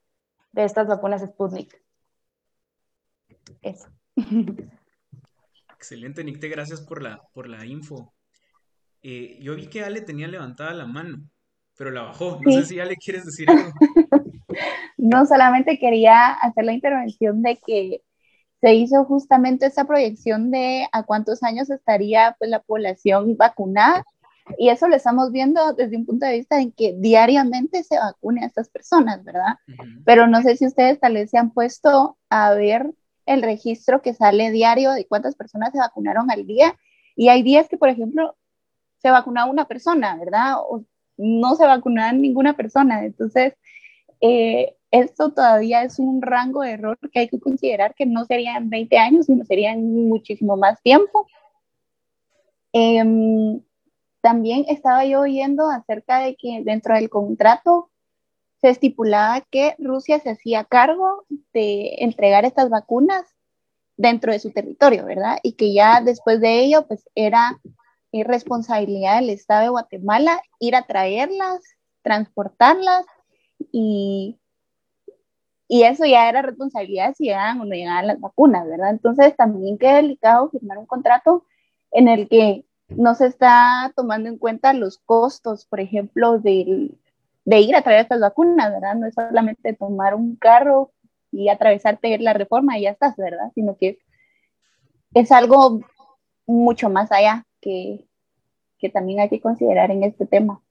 [0.51, 1.80] de estas vacunas Sputnik.
[3.62, 3.88] Eso.
[5.75, 8.15] Excelente, Nicte, gracias por la, por la info.
[9.03, 11.30] Eh, yo vi que Ale tenía levantada la mano
[11.77, 12.39] pero la bajó.
[12.43, 13.71] No sé si ya le quieres decir algo.
[14.97, 18.01] no, solamente quería hacer la intervención de que
[18.59, 24.03] se hizo justamente esa proyección de a cuántos años estaría pues, la población vacunada.
[24.57, 28.43] Y eso lo estamos viendo desde un punto de vista en que diariamente se vacune
[28.43, 29.57] a estas personas, ¿verdad?
[30.05, 32.91] Pero no sé si ustedes tal vez se han puesto a ver
[33.25, 36.75] el registro que sale diario de cuántas personas se vacunaron al día.
[37.15, 38.37] Y hay días que, por ejemplo,
[38.99, 40.55] se vacuna una persona, ¿verdad?
[40.69, 40.85] O
[41.17, 43.03] no se vacuna ninguna persona.
[43.06, 43.53] Entonces,
[44.21, 48.69] eh, esto todavía es un rango de error que hay que considerar que no serían
[48.69, 51.27] 20 años, sino serían muchísimo más tiempo.
[52.71, 53.62] Em,
[54.21, 57.89] también estaba yo oyendo acerca de que dentro del contrato
[58.62, 63.25] se estipulaba que Rusia se hacía cargo de entregar estas vacunas
[63.97, 65.38] dentro de su territorio, ¿verdad?
[65.43, 67.60] Y que ya después de ello, pues era
[68.23, 71.62] responsabilidad del Estado de Guatemala ir a traerlas,
[72.01, 73.06] transportarlas
[73.71, 74.38] y,
[75.67, 78.91] y eso ya era responsabilidad si llegaban o no llegaban las vacunas, ¿verdad?
[78.91, 81.45] Entonces también qué delicado firmar un contrato
[81.91, 86.91] en el que no se está tomando en cuenta los costos, por ejemplo, de,
[87.45, 88.95] de ir a traer estas vacunas, ¿verdad?
[88.95, 90.91] No es solamente tomar un carro
[91.32, 93.51] y atravesarte la reforma y ya estás, ¿verdad?
[93.53, 93.99] Sino que
[95.13, 95.82] es algo
[96.45, 98.06] mucho más allá que,
[98.77, 100.61] que también hay que considerar en este tema.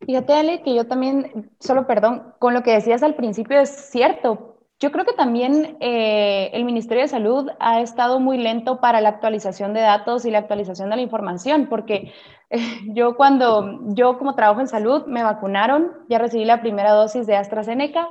[0.00, 4.58] Fíjate, Ale, que yo también, solo perdón, con lo que decías al principio es cierto.
[4.80, 9.08] Yo creo que también eh, el Ministerio de Salud ha estado muy lento para la
[9.08, 12.12] actualización de datos y la actualización de la información, porque
[12.92, 17.36] yo cuando, yo como trabajo en salud, me vacunaron, ya recibí la primera dosis de
[17.36, 18.08] AstraZeneca,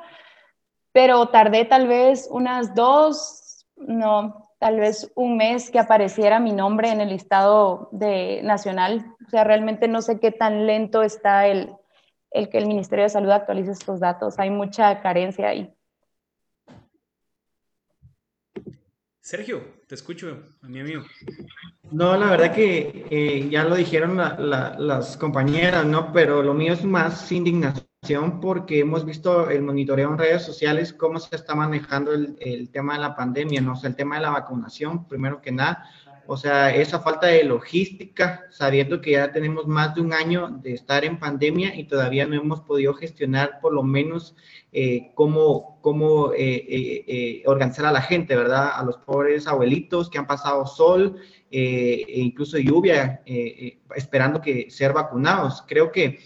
[0.93, 6.89] pero tardé tal vez unas dos, no, tal vez un mes que apareciera mi nombre
[6.89, 9.13] en el listado de nacional.
[9.28, 11.76] O sea, realmente no sé qué tan lento está el,
[12.32, 14.39] el que el Ministerio de Salud actualice estos datos.
[14.39, 15.69] Hay mucha carencia ahí.
[19.19, 21.04] Sergio, te escucho, a mi amigo.
[21.91, 26.13] No, la verdad que eh, ya lo dijeron las compañeras, ¿no?
[26.13, 27.93] Pero lo mío es más indignación
[28.42, 32.96] porque hemos visto el monitoreo en redes sociales, cómo se está manejando el, el tema
[32.96, 33.74] de la pandemia, ¿no?
[33.74, 35.89] O el tema de la vacunación, primero que nada.
[36.26, 40.74] O sea, esa falta de logística, sabiendo que ya tenemos más de un año de
[40.74, 44.36] estar en pandemia y todavía no hemos podido gestionar por lo menos
[44.72, 48.72] eh, cómo, cómo eh, eh, eh, organizar a la gente, ¿verdad?
[48.74, 51.18] A los pobres abuelitos que han pasado sol
[51.52, 53.22] e incluso lluvia,
[53.96, 55.63] esperando que ser vacunados.
[55.68, 56.20] Creo que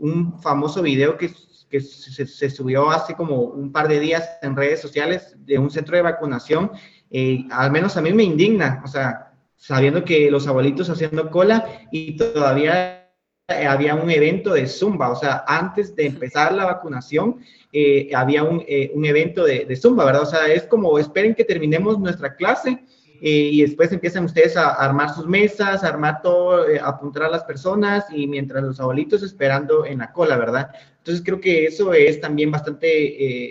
[0.00, 1.30] un famoso video que,
[1.68, 5.70] que se, se, subió hace como un par de días en redes sociales de un
[5.70, 6.72] centro de vacunación,
[7.10, 11.86] eh, al menos a mí me indigna, o sea, sabiendo que los abuelitos haciendo cola
[11.92, 13.08] y todavía
[13.48, 17.40] había un evento de Zumba, o sea, antes de empezar la vacunación,
[17.72, 20.22] eh, había un, eh, un evento de, de, Zumba, ¿verdad?
[20.22, 22.84] O sea, es como, esperen que terminemos nuestra clase
[23.20, 27.28] eh, y después empiezan ustedes a, armar sus mesas, a armar todo, eh, apuntar a
[27.28, 30.70] las personas y mientras los abuelitos esperando en la cola, ¿verdad?
[30.98, 32.86] Entonces creo que eso es también bastante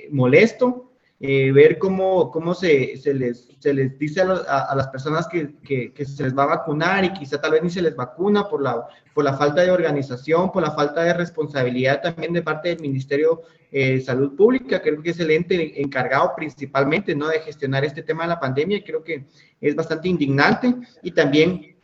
[0.05, 0.88] eh, molesto.
[1.19, 6.05] Ver cómo, cómo se, se, les, se les dice a, a, las personas que, que,
[6.05, 8.87] se les va a vacunar y quizá tal vez ni se les vacuna por la,
[9.13, 13.41] por la falta de organización, por la falta de responsabilidad también de parte del Ministerio
[13.71, 17.27] eh, Salud Pública, creo que es el ente encargado principalmente ¿no?
[17.27, 19.25] de gestionar este tema de la pandemia, creo que
[19.59, 21.75] es bastante indignante y también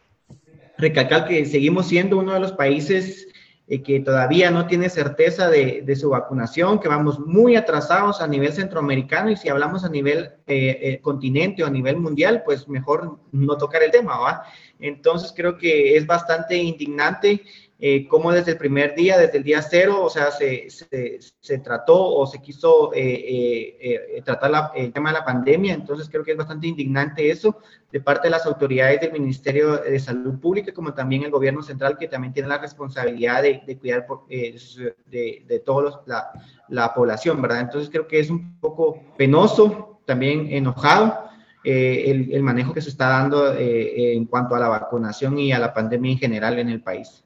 [0.77, 3.27] recalcar que seguimos siendo uno de los países
[3.67, 8.53] eh, que todavía no tiene certeza de, su vacunación, que vamos muy atrasados a nivel
[8.53, 13.17] centroamericano y si hablamos a nivel eh, eh, continente o a nivel mundial, pues mejor
[13.31, 14.43] no tocar el tema, ¿va?
[14.79, 17.41] Entonces creo que es bastante indignante
[17.87, 22.15] eh, cómo desde el primer día, desde el día cero, o sea, se, se, trató
[22.15, 23.77] o se quiso eh, eh,
[24.15, 25.75] eh tratar la, el tema de la pandemia.
[25.75, 27.59] Entonces creo que es bastante indignante eso
[27.91, 31.95] de parte de las autoridades del Ministerio de Salud Pública, como también el gobierno central,
[31.99, 34.57] que también tiene la responsabilidad de, cuidar por, eh,
[35.05, 36.31] de, de toda la,
[36.69, 37.59] la población, ¿verdad?
[37.59, 41.23] Entonces creo que es un poco penoso, también enojado.
[41.63, 45.73] El, el, manejo que se está dando en cuanto a la vacunación y a la
[45.73, 47.24] pandemia en general en el país.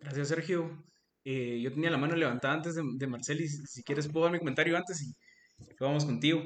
[0.00, 0.84] Gracias, Sergio.
[1.24, 4.32] Eh, yo tenía la mano levantada antes de, de Marcel y si, quieres puedo dar
[4.32, 5.14] mi comentario antes y
[5.78, 6.42] vamos contigo.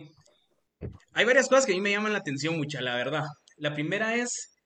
[1.13, 3.25] Hay varias cosas que a mí me llaman la atención mucha, la verdad.
[3.57, 4.57] La primera es,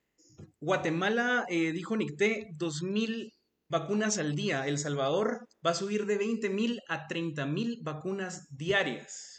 [0.60, 3.32] Guatemala, eh, dijo Nicté, 2.000
[3.68, 4.66] vacunas al día.
[4.66, 9.37] El Salvador va a subir de 20.000 a 30.000 vacunas diarias.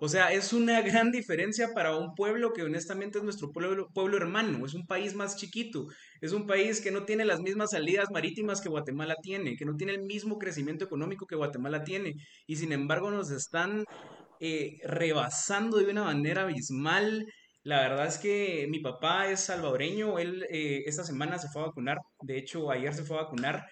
[0.00, 4.16] O sea, es una gran diferencia para un pueblo que honestamente es nuestro pueblo, pueblo
[4.16, 5.86] hermano, es un país más chiquito,
[6.20, 9.76] es un país que no tiene las mismas salidas marítimas que Guatemala tiene, que no
[9.76, 12.14] tiene el mismo crecimiento económico que Guatemala tiene,
[12.46, 13.84] y sin embargo nos están
[14.40, 17.26] eh, rebasando de una manera abismal.
[17.62, 21.66] La verdad es que mi papá es salvadoreño, él eh, esta semana se fue a
[21.66, 23.64] vacunar, de hecho ayer se fue a vacunar,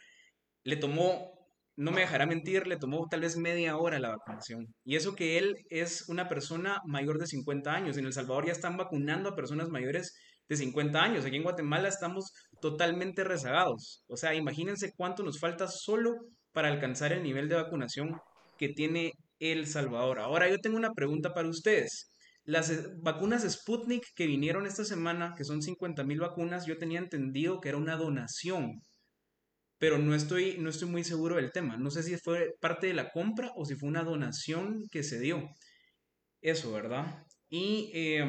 [0.65, 1.32] le tomó
[1.77, 4.67] no me dejará mentir, le tomó tal vez media hora la vacunación.
[4.85, 7.97] Y eso que él es una persona mayor de 50 años.
[7.97, 10.13] En El Salvador ya están vacunando a personas mayores
[10.49, 11.25] de 50 años.
[11.25, 14.05] Aquí en Guatemala estamos totalmente rezagados.
[14.09, 16.15] O sea, imagínense cuánto nos falta solo
[16.53, 18.17] para alcanzar el nivel de vacunación
[18.59, 20.21] que tiene El Salvador.
[20.21, 22.11] Ahora yo tengo una pregunta para ustedes.
[22.45, 26.99] Las eh, vacunas Sputnik que vinieron esta semana, que son 50 mil vacunas, yo tenía
[26.99, 28.81] entendido que era una donación
[29.83, 31.77] pero no estoy, no estoy muy seguro del tema.
[31.77, 35.19] No sé si fue parte de la compra o si fue una donación que se
[35.19, 35.51] dio.
[36.41, 37.27] Eso, ¿verdad?
[37.49, 38.25] Y eh,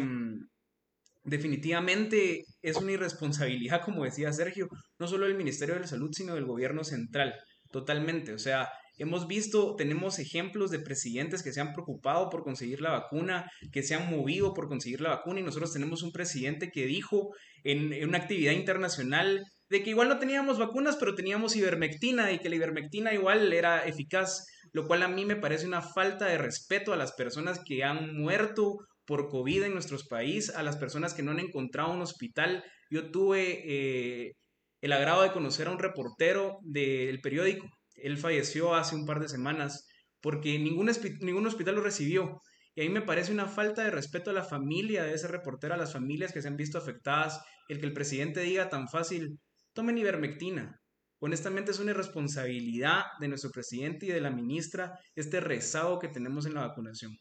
[1.23, 6.45] definitivamente es una irresponsabilidad, como decía Sergio, no solo del Ministerio de Salud, sino del
[6.45, 7.35] gobierno central,
[7.69, 8.33] totalmente.
[8.33, 12.93] O sea, hemos visto, tenemos ejemplos de presidentes que se han preocupado por conseguir la
[12.93, 16.87] vacuna, que se han movido por conseguir la vacuna, y nosotros tenemos un presidente que
[16.87, 17.29] dijo
[17.63, 22.47] en una actividad internacional de que igual no teníamos vacunas, pero teníamos ivermectina y que
[22.47, 26.93] la ivermectina igual era eficaz lo cual a mí me parece una falta de respeto
[26.93, 31.21] a las personas que han muerto por COVID en nuestro país, a las personas que
[31.21, 32.63] no han encontrado un hospital.
[32.89, 34.33] Yo tuve eh,
[34.81, 37.67] el agrado de conocer a un reportero del periódico.
[37.95, 39.88] Él falleció hace un par de semanas
[40.21, 40.89] porque ningún,
[41.21, 42.41] ningún hospital lo recibió.
[42.75, 45.75] Y a mí me parece una falta de respeto a la familia de ese reportero,
[45.75, 49.38] a las familias que se han visto afectadas, el que el presidente diga tan fácil,
[49.73, 50.79] tomen ivermectina.
[51.19, 56.45] Honestamente es una irresponsabilidad de nuestro presidente y de la ministra este rezago que tenemos
[56.45, 57.17] en la vacunación.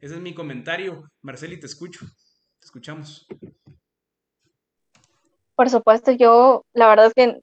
[0.00, 1.02] Ese es mi comentario.
[1.22, 2.06] Marceli, te escucho.
[2.60, 3.26] Te escuchamos.
[5.54, 7.40] Por supuesto, yo la verdad es que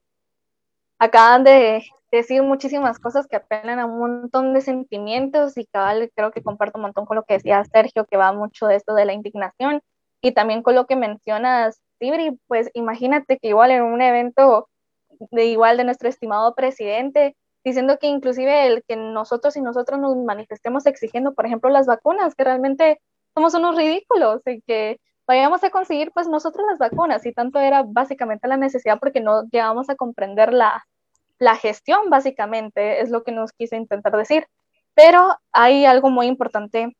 [0.98, 6.32] acaban de decir muchísimas cosas que apelan a un montón de sentimientos y cabal creo
[6.32, 9.04] que comparto un montón con lo que decía Sergio, que va mucho de esto de
[9.04, 9.80] la indignación
[10.20, 14.68] y también con lo que mencionas, Tibri, pues imagínate que igual en un evento
[15.30, 20.16] de igual de nuestro estimado presidente, diciendo que inclusive el que nosotros y nosotros nos
[20.16, 23.00] manifestemos exigiendo, por ejemplo, las vacunas, que realmente
[23.34, 27.84] somos unos ridículos y que vayamos a conseguir pues nosotros las vacunas y tanto era
[27.86, 30.84] básicamente la necesidad porque no llegamos a comprender la,
[31.38, 34.46] la gestión, básicamente, es lo que nos quise intentar decir.
[34.94, 36.96] Pero hay algo muy importante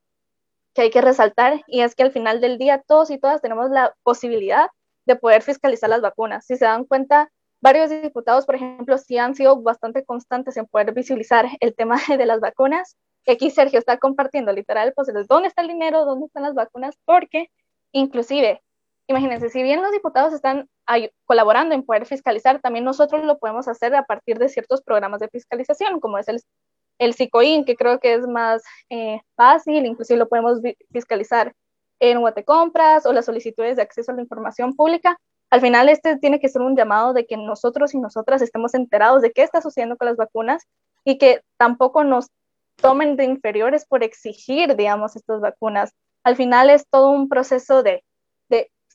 [0.74, 3.70] que hay que resaltar y es que al final del día todos y todas tenemos
[3.70, 4.68] la posibilidad
[5.10, 6.46] de poder fiscalizar las vacunas.
[6.46, 10.92] Si se dan cuenta, varios diputados, por ejemplo, sí han sido bastante constantes en poder
[10.92, 12.96] visibilizar el tema de las vacunas.
[13.26, 16.96] Y aquí Sergio está compartiendo literal, pues, dónde está el dinero, dónde están las vacunas,
[17.04, 17.50] porque
[17.92, 18.62] inclusive
[19.10, 20.68] Imagínense, si bien los diputados están
[21.24, 25.28] colaborando en poder fiscalizar, también nosotros lo podemos hacer a partir de ciertos programas de
[25.28, 26.40] fiscalización, como es el,
[27.00, 30.60] el SICOIN, que creo que es más eh, fácil, inclusive lo podemos
[30.92, 31.52] fiscalizar
[32.00, 35.18] en Guatecompras o las solicitudes de acceso a la información pública.
[35.50, 39.22] Al final, este tiene que ser un llamado de que nosotros y nosotras estemos enterados
[39.22, 40.64] de qué está sucediendo con las vacunas
[41.04, 42.28] y que tampoco nos
[42.76, 45.92] tomen de inferiores por exigir, digamos, estas vacunas.
[46.24, 48.02] Al final es todo un proceso de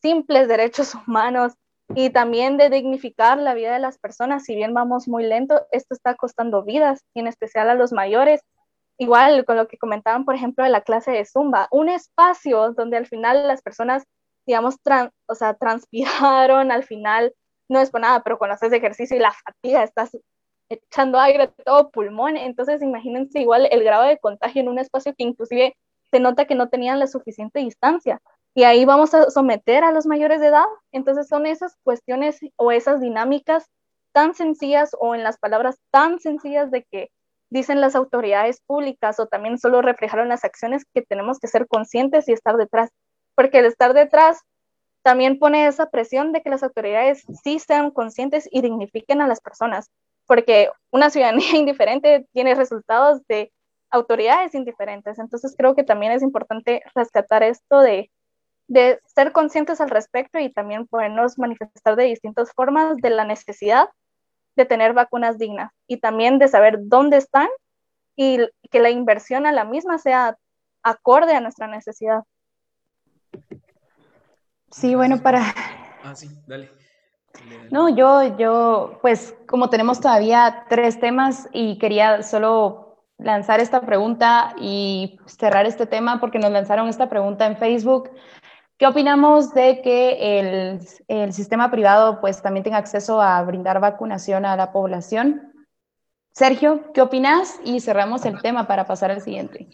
[0.05, 1.53] simples derechos humanos
[1.95, 4.43] y también de dignificar la vida de las personas.
[4.43, 8.41] Si bien vamos muy lento, esto está costando vidas, y en especial a los mayores.
[8.97, 12.97] Igual con lo que comentaban, por ejemplo, de la clase de Zumba, un espacio donde
[12.97, 14.05] al final las personas,
[14.45, 14.75] digamos,
[15.27, 17.33] o sea, transpiraron, al final
[17.69, 20.17] no es por nada, pero cuando haces ejercicio y la fatiga, estás
[20.69, 25.23] echando aire todo pulmón, entonces imagínense igual el grado de contagio en un espacio que
[25.23, 25.75] inclusive
[26.11, 28.21] se nota que no tenían la suficiente distancia
[28.57, 30.63] y ahí vamos a someter a los mayores de edad.
[30.93, 33.69] Entonces son esas cuestiones o esas dinámicas
[34.13, 37.11] tan sencillas o en las palabras tan sencillas de que
[37.49, 42.27] dicen las autoridades públicas o también solo reflejaron las acciones que tenemos que ser conscientes
[42.27, 42.89] y estar detrás.
[43.35, 44.41] Porque el estar detrás
[45.03, 49.41] también pone esa presión de que las autoridades sí sean conscientes y dignifiquen a las
[49.41, 49.89] personas.
[50.25, 53.51] Porque una ciudadanía indiferente tiene resultados de
[53.91, 55.19] autoridades indiferentes.
[55.19, 58.09] Entonces creo que también es importante rescatar esto de
[58.67, 63.89] de ser conscientes al respecto y también podernos manifestar de distintas formas de la necesidad
[64.55, 67.47] de tener vacunas dignas y también de saber dónde están
[68.15, 68.39] y
[68.71, 70.37] que la inversión a la misma sea
[70.83, 72.23] acorde a nuestra necesidad.
[74.71, 75.53] Sí, bueno, para...
[76.03, 76.69] Ah, sí, dale.
[77.71, 84.55] No, yo, yo, pues como tenemos todavía tres temas y quería solo lanzar esta pregunta
[84.59, 88.11] y cerrar este tema porque nos lanzaron esta pregunta en Facebook.
[88.77, 94.45] ¿Qué opinamos de que el, el, sistema privado pues también tenga acceso a brindar vacunación
[94.45, 95.53] a la población?
[96.33, 97.57] Sergio, ¿qué opinas?
[97.63, 99.69] Y cerramos el tema para pasar al siguiente.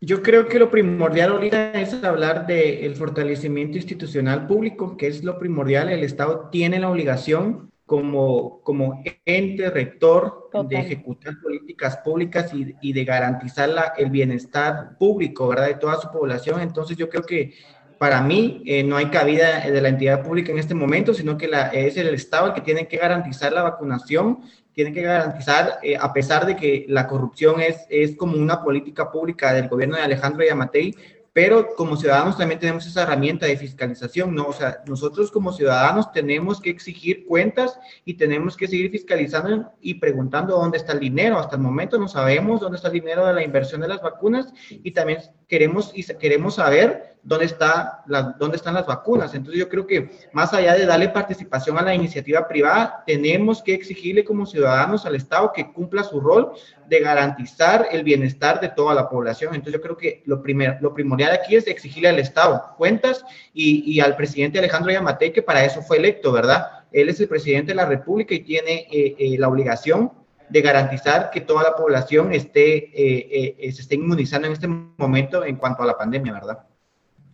[0.00, 5.38] Yo creo que lo primordial ahorita es hablar del fortalecimiento institucional público, que es lo
[5.38, 5.88] primordial.
[5.88, 12.92] El Estado tiene la obligación como, como ente rector de ejecutar políticas públicas y, y
[12.92, 15.66] de garantizar la, el bienestar público, ¿verdad?
[15.66, 16.60] De toda su población.
[16.60, 17.54] Entonces yo creo que
[17.98, 21.48] para mí eh, no hay cabida de la entidad pública en este momento, sino que
[21.48, 24.40] la, es el Estado el que tiene que garantizar la vacunación,
[24.72, 29.10] tiene que garantizar, eh, a pesar de que la corrupción es, es como una política
[29.10, 30.94] pública del gobierno de Alejandro Yamatei,
[31.34, 34.46] pero como ciudadanos también tenemos esa herramienta de fiscalización, ¿no?
[34.46, 39.94] O sea, nosotros como ciudadanos tenemos que exigir cuentas y tenemos que seguir fiscalizando y
[39.94, 41.40] preguntando dónde está el dinero.
[41.40, 44.52] Hasta el momento no sabemos dónde está el dinero de la inversión de las vacunas
[44.70, 45.18] y también
[45.48, 48.04] queremos, y queremos saber dónde, está
[48.38, 49.34] dónde están las vacunas.
[49.34, 53.74] Entonces yo creo que más allá de darle participación a la iniciativa privada, tenemos que
[53.74, 56.52] exigirle como ciudadanos al Estado que cumpla su rol
[56.86, 59.54] de garantizar el bienestar de toda la población.
[59.54, 63.90] Entonces yo creo que lo, primer, lo primordial aquí es exigirle al Estado cuentas y,
[63.90, 66.84] y al presidente Alejandro Yamatei, que para eso fue electo, ¿verdad?
[66.92, 70.12] Él es el presidente de la República y tiene eh, eh, la obligación
[70.48, 75.44] de garantizar que toda la población esté, eh, eh, se esté inmunizando en este momento
[75.44, 76.64] en cuanto a la pandemia, ¿verdad?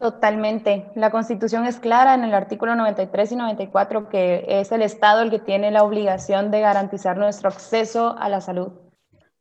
[0.01, 0.91] Totalmente.
[0.95, 5.31] La Constitución es clara en el artículo 93 y 94 que es el Estado el
[5.31, 8.73] que tiene la obligación de garantizar nuestro acceso a la salud.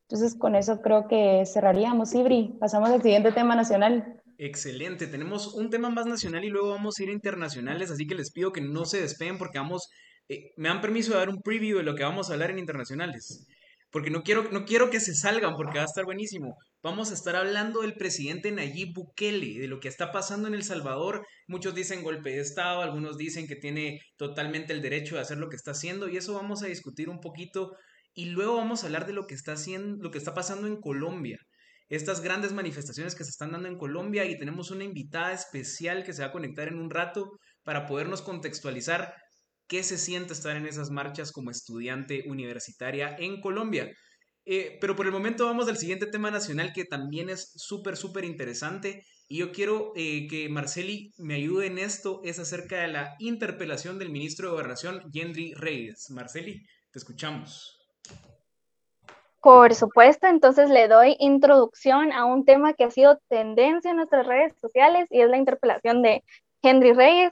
[0.01, 2.13] Entonces, con eso creo que cerraríamos.
[2.13, 4.21] Ibri, pasamos al siguiente tema nacional.
[4.37, 8.15] Excelente, tenemos un tema más nacional y luego vamos a ir a internacionales, así que
[8.15, 9.89] les pido que no se despeguen porque vamos,
[10.27, 12.59] eh, me dan permiso de dar un preview de lo que vamos a hablar en
[12.59, 13.47] internacionales
[13.91, 16.55] porque no quiero, no quiero que se salgan porque va a estar buenísimo.
[16.81, 20.63] Vamos a estar hablando del presidente Nayib Bukele, de lo que está pasando en El
[20.63, 21.25] Salvador.
[21.47, 25.49] Muchos dicen golpe de Estado, algunos dicen que tiene totalmente el derecho de hacer lo
[25.49, 27.75] que está haciendo y eso vamos a discutir un poquito
[28.13, 30.79] y luego vamos a hablar de lo que está haciendo, lo que está pasando en
[30.79, 31.39] Colombia.
[31.89, 36.13] Estas grandes manifestaciones que se están dando en Colombia y tenemos una invitada especial que
[36.13, 37.31] se va a conectar en un rato
[37.63, 39.13] para podernos contextualizar
[39.69, 43.89] qué se siente estar en esas marchas como estudiante universitaria en Colombia.
[44.45, 48.25] Eh, pero por el momento vamos al siguiente tema nacional que también es súper, súper
[48.25, 49.05] interesante.
[49.27, 52.19] Y yo quiero eh, que Marceli me ayude en esto.
[52.25, 56.09] Es acerca de la interpelación del ministro de Gobernación, Yendri Reyes.
[56.09, 57.79] Marceli, te escuchamos.
[59.41, 64.27] Por supuesto, entonces le doy introducción a un tema que ha sido tendencia en nuestras
[64.27, 66.23] redes sociales y es la interpelación de
[66.61, 67.31] Henry Reyes,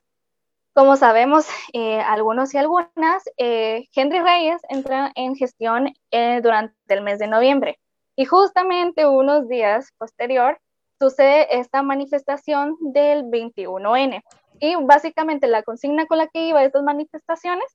[0.78, 7.02] como sabemos, eh, algunos y algunas, eh, Henry Reyes entra en gestión eh, durante el
[7.02, 7.80] mes de noviembre
[8.16, 10.60] y justamente unos días posterior
[11.00, 14.22] sucede esta manifestación del 21N.
[14.60, 17.66] Y básicamente la consigna con la que iba estas manifestaciones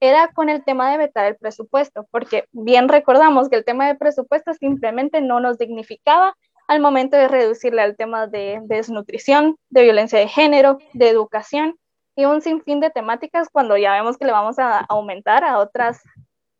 [0.00, 3.94] era con el tema de vetar el presupuesto, porque bien recordamos que el tema de
[3.94, 6.34] presupuesto simplemente no nos dignificaba
[6.66, 11.78] al momento de reducirle al tema de desnutrición, de violencia de género, de educación
[12.18, 16.02] y un sinfín de temáticas cuando ya vemos que le vamos a aumentar a otras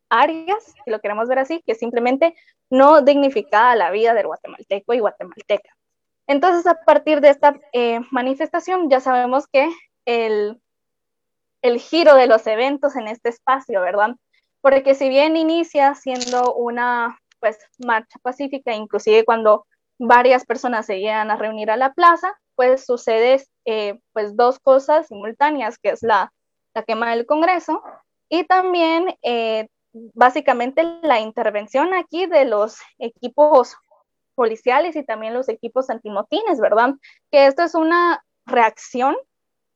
[0.08, 2.36] áreas, si lo queremos ver así, que simplemente
[2.70, 5.76] no dignifica la vida del guatemalteco y guatemalteca.
[6.28, 9.68] Entonces, a partir de esta eh, manifestación, ya sabemos que
[10.04, 10.60] el,
[11.60, 14.14] el giro de los eventos en este espacio, ¿verdad?
[14.60, 19.66] Porque si bien inicia siendo una pues marcha pacífica, inclusive cuando
[19.98, 25.08] varias personas se llegan a reunir a la plaza, pues sucede eh, pues dos cosas
[25.08, 26.32] simultáneas, que es la,
[26.72, 27.82] la quema del Congreso
[28.30, 29.68] y también eh,
[30.14, 33.76] básicamente la intervención aquí de los equipos
[34.34, 36.94] policiales y también los equipos antimotines, ¿verdad?
[37.30, 39.14] Que esto es una reacción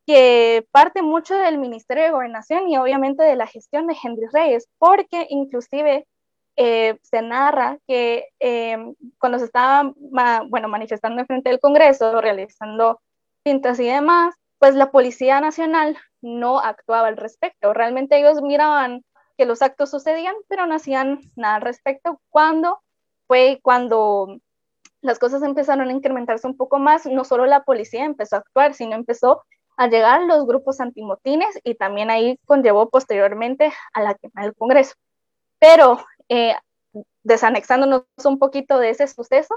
[0.07, 4.71] que parte mucho del Ministerio de Gobernación y obviamente de la gestión de Henry Reyes,
[4.79, 6.07] porque inclusive
[6.57, 8.29] eh, se narra que
[9.19, 9.93] cuando se estaba
[10.49, 12.99] bueno, manifestando en frente del Congreso, realizando
[13.43, 17.73] pintas y demás, pues la Policía Nacional no actuaba al respecto.
[17.73, 19.05] Realmente ellos miraban
[19.37, 22.21] que los actos sucedían, pero no hacían nada al respecto.
[22.31, 22.81] Cuando
[23.27, 24.39] fue cuando
[25.01, 28.75] las cosas empezaron a incrementarse un poco más, no solo la policía empezó a actuar,
[28.75, 29.43] sino empezó
[29.77, 34.95] a llegar los grupos antimotines y también ahí conllevó posteriormente a la quema del Congreso.
[35.59, 36.55] Pero eh,
[37.25, 39.57] desanexándonos un poquito de ese suceso,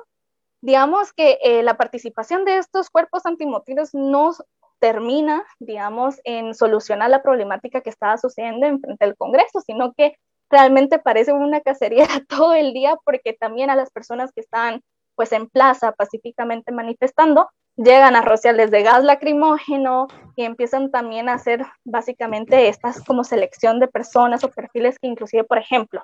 [0.66, 4.32] digamos que eh, la participación de estos cuerpos antimotines no
[4.80, 10.18] termina, digamos, en solucionar la problemática que estaba sucediendo en frente del Congreso, sino que
[10.49, 14.82] realmente parece una cacería todo el día porque también a las personas que estaban
[15.13, 17.47] pues en plaza pacíficamente manifestando,
[17.78, 23.80] llegan a rociarles de gas lacrimógeno y empiezan también a hacer básicamente estas como selección
[23.80, 26.03] de personas o perfiles que inclusive, por ejemplo,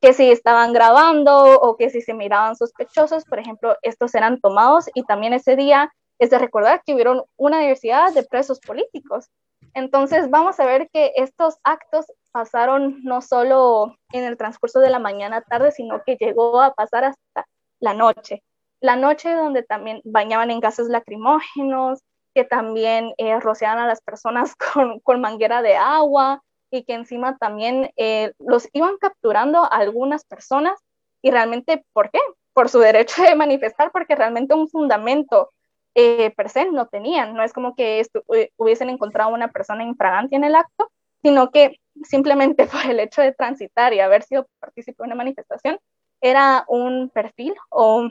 [0.00, 4.86] que si estaban grabando o que si se miraban sospechosos, por ejemplo, estos eran tomados
[4.94, 9.28] y también ese día es de recordar que hubieron una diversidad de presos políticos.
[9.74, 14.98] Entonces vamos a ver que estos actos pasaron no solo en el transcurso de la
[14.98, 17.46] mañana tarde, sino que llegó a pasar hasta
[17.80, 18.42] la noche.
[18.80, 22.00] La noche donde también bañaban en gases lacrimógenos,
[22.34, 26.42] que también eh, rociaban a las personas con, con manguera de agua,
[26.76, 30.78] y que encima también eh, los iban capturando algunas personas
[31.22, 32.18] y realmente, ¿por qué?
[32.52, 35.50] Por su derecho de manifestar, porque realmente un fundamento
[35.94, 38.00] eh, per se no tenían, no es como que
[38.34, 40.90] eh, hubiesen encontrado una persona infragante en el acto,
[41.22, 45.78] sino que simplemente por el hecho de transitar y haber sido partícipe de una manifestación,
[46.20, 48.08] era un perfil o,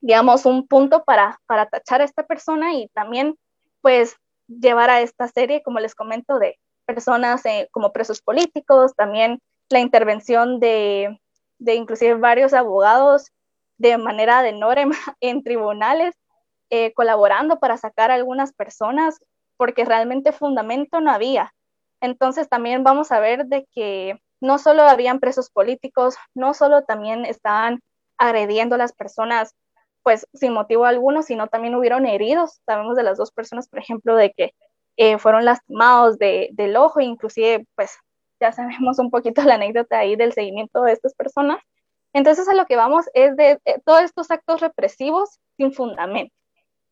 [0.00, 3.36] digamos, un punto para, para tachar a esta persona y también,
[3.80, 6.58] pues, llevar a esta serie, como les comento, de,
[6.88, 11.20] personas eh, como presos políticos, también la intervención de,
[11.58, 13.30] de, inclusive varios abogados
[13.76, 16.14] de manera de norma en tribunales,
[16.70, 19.18] eh, colaborando para sacar a algunas personas,
[19.58, 21.52] porque realmente fundamento no había.
[22.00, 27.26] Entonces también vamos a ver de que no solo habían presos políticos, no solo también
[27.26, 27.80] estaban
[28.16, 29.54] agrediendo a las personas
[30.02, 32.60] pues sin motivo alguno, sino también hubieron heridos.
[32.64, 34.54] Sabemos de las dos personas, por ejemplo, de que
[34.98, 37.96] eh, fueron lastimados de, del ojo, inclusive pues
[38.40, 41.62] ya sabemos un poquito la anécdota ahí del seguimiento de estas personas.
[42.12, 46.34] Entonces a lo que vamos es de, todos estos actos represivos sin fundamento.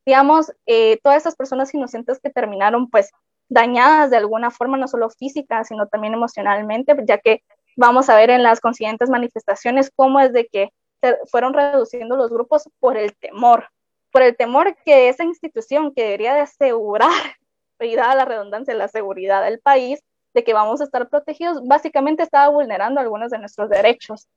[0.07, 3.11] Digamos, eh, todas estas personas inocentes que terminaron pues
[3.49, 7.43] dañadas de alguna forma, no solo física, sino también emocionalmente, ya que
[7.77, 12.31] vamos a ver en las consiguientes manifestaciones cómo es de que se fueron reduciendo los
[12.31, 13.69] grupos por el temor,
[14.13, 17.11] por el temor que esa institución que debería de asegurar,
[17.81, 20.01] y dada la redundancia, la seguridad del país,
[20.35, 24.29] de que vamos a estar protegidos, básicamente estaba vulnerando algunos de nuestros derechos.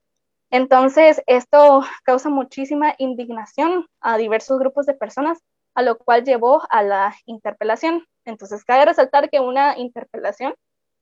[0.49, 5.39] Entonces, esto causa muchísima indignación a diversos grupos de personas,
[5.75, 8.05] a lo cual llevó a la interpelación.
[8.25, 10.55] Entonces, cabe resaltar que una interpelación,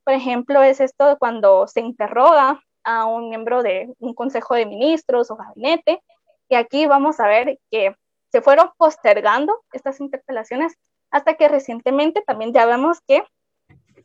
[0.04, 5.30] por ejemplo, es esto cuando se interroga a un miembro de un consejo de ministros
[5.32, 6.02] o gabinete,
[6.50, 7.96] y aquí vamos a ver que
[8.32, 10.76] se fueron postergando estas interpelaciones
[11.12, 13.24] hasta que recientemente también ya vemos que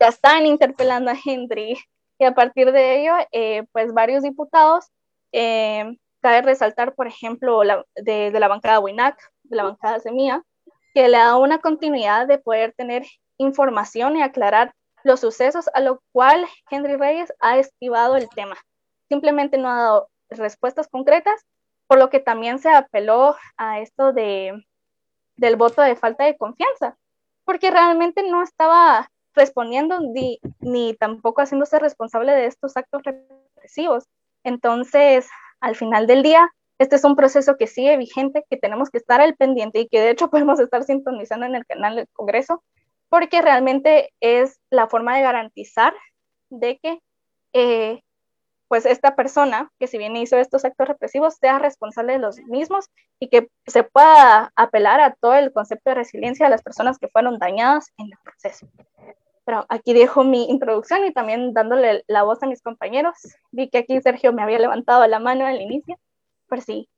[0.00, 1.78] ya están interpelando a Henry
[2.18, 4.86] y a partir de ello, eh, pues varios diputados,
[5.32, 10.42] eh, cabe resaltar, por ejemplo, la, de, la bancada WINAC, de la bancada Semilla,
[10.94, 13.04] que le da una continuidad de poder tener
[13.38, 14.72] información y aclarar
[15.02, 18.56] los sucesos, a lo cual Henry Reyes ha esquivado el tema.
[19.08, 21.44] Simplemente no ha dado respuestas concretas,
[21.88, 24.64] por lo que también se apeló a esto de,
[25.42, 26.96] del voto de falta de confianza,
[27.44, 29.98] porque realmente no estaba respondiendo
[30.60, 34.04] ni, tampoco haciéndose responsable de estos actos represivos.
[34.44, 35.28] Entonces,
[35.60, 39.20] al final del día, este es un proceso que sigue vigente, que tenemos que estar
[39.20, 42.62] al pendiente y que de hecho podemos estar sintonizando en el canal del Congreso,
[43.08, 45.92] porque realmente es la forma de garantizar
[46.50, 47.00] de que
[47.52, 48.00] eh,
[48.72, 52.86] pues esta persona que si bien hizo estos actos represivos sea responsable de los mismos
[53.20, 57.08] y que se pueda apelar a todo el concepto de resiliencia de las personas que
[57.08, 58.66] fueron dañadas en el proceso.
[59.44, 63.12] Pero aquí dejo mi introducción y también dándole la voz a mis compañeros.
[63.50, 65.98] Vi que aquí Sergio me había levantado la mano al inicio
[66.48, 66.88] por si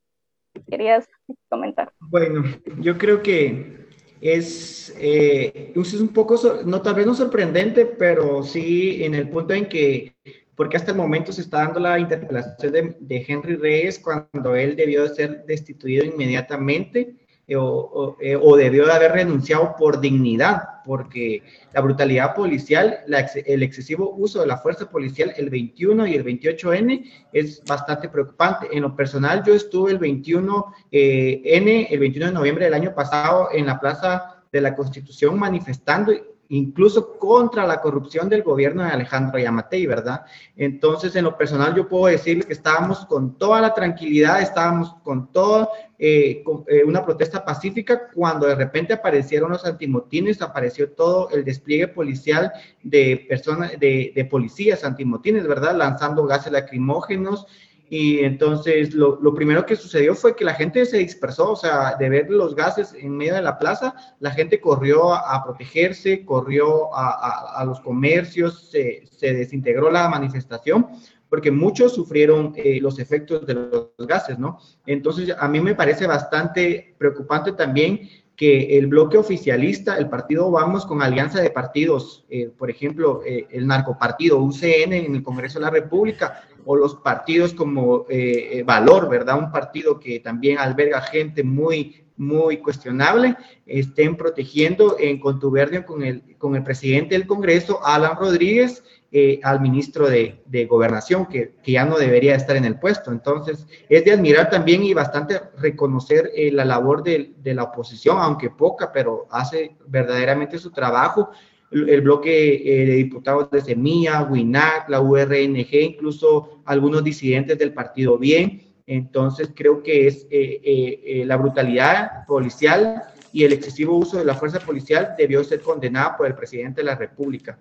[0.71, 1.09] querías
[1.49, 1.93] comentar.
[1.99, 2.45] Bueno,
[2.79, 3.89] yo creo que
[4.21, 9.55] es, eh, es un poco, no tal vez no sorprendente, pero sí en el punto
[9.55, 10.15] en que,
[10.57, 15.03] porque hasta el momento se está dando la interpelación de, Henry Reyes cuando él debió
[15.03, 21.43] de ser destituido inmediatamente eh, o, eh, o, debió de haber renunciado por dignidad, porque
[21.75, 23.01] la brutalidad policial,
[23.45, 28.69] el excesivo uso de la fuerza policial el 21 y el 28N es bastante preocupante.
[28.73, 33.49] En lo personal, yo estuve el 21N, eh, el 21 de noviembre del año pasado
[33.53, 36.13] en la Plaza de la Constitución manifestando
[36.49, 40.25] incluso contra la corrupción del gobierno de Alejandro Yamatei, ¿verdad?
[40.57, 45.33] Entonces, en lo personal, yo puedo decirle que estábamos con toda la tranquilidad, estábamos con
[45.33, 45.69] toda
[45.99, 51.89] eh, eh, una protesta pacífica cuando de repente aparecieron los antimotines, apareció todo el despliegue
[51.89, 55.77] policial de personas, de, de policías antimotines, ¿verdad?
[55.77, 57.47] Lanzando gases lacrimógenos,
[57.91, 61.97] y entonces lo, lo, primero que sucedió fue que la gente se dispersó, o sea,
[61.99, 66.95] de ver los gases en medio de la plaza, la gente corrió a, protegerse, corrió
[66.95, 70.89] a, a, los comercios, se, se, desintegró la manifestación,
[71.29, 74.59] porque muchos sufrieron eh, los efectos de los gases, ¿no?
[74.87, 80.87] Entonces, a mí me parece bastante preocupante también que el bloque oficialista, el partido Vamos
[80.87, 85.65] con alianza de partidos, eh, por ejemplo, eh, el narcopartido UCN en el Congreso de
[85.65, 89.39] la República, o los partidos como eh, Valor, ¿verdad?
[89.39, 93.37] Un partido que también alberga gente muy, muy cuestionable,
[93.67, 98.83] estén protegiendo en contubernio con el, con el presidente del Congreso, Alan Rodríguez,
[99.17, 103.13] eh, al ministro de, de Gobernación, que, que, ya no debería estar en el puesto.
[103.13, 108.19] Entonces, es de admirar también y bastante reconocer eh, la labor de, de, la oposición,
[108.19, 111.31] aunque poca, pero hace verdaderamente su trabajo.
[111.75, 118.17] El, bloque eh, de diputados de Semilla, WINAC, la URNG, incluso algunos disidentes del partido
[118.17, 118.63] Bien.
[118.87, 123.03] Entonces, creo que es eh, eh, la brutalidad policial
[123.33, 126.87] y el excesivo uso de la fuerza policial debió ser condenada por el presidente de
[126.87, 127.59] la República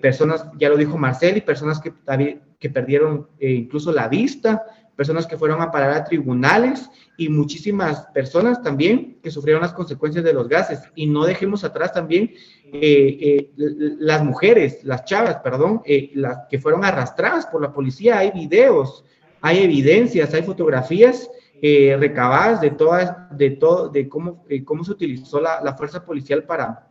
[0.00, 4.64] personas, ya lo dijo Marcel, y personas que, perdieron incluso la vista,
[4.98, 10.24] personas que fueron a parar a tribunales y muchísimas personas también que sufrieron las consecuencias
[10.24, 10.80] de los gases.
[10.96, 12.34] Y no dejemos atrás también
[12.64, 13.52] eh,
[14.00, 15.82] las mujeres, las chavas, perdón,
[16.14, 18.18] las que fueron arrastradas por la policía.
[18.18, 19.04] Hay videos,
[19.40, 21.30] hay evidencias, hay fotografías
[21.62, 26.88] recabadas de todas, de todo, de cómo, cómo se utilizó la, fuerza policial para,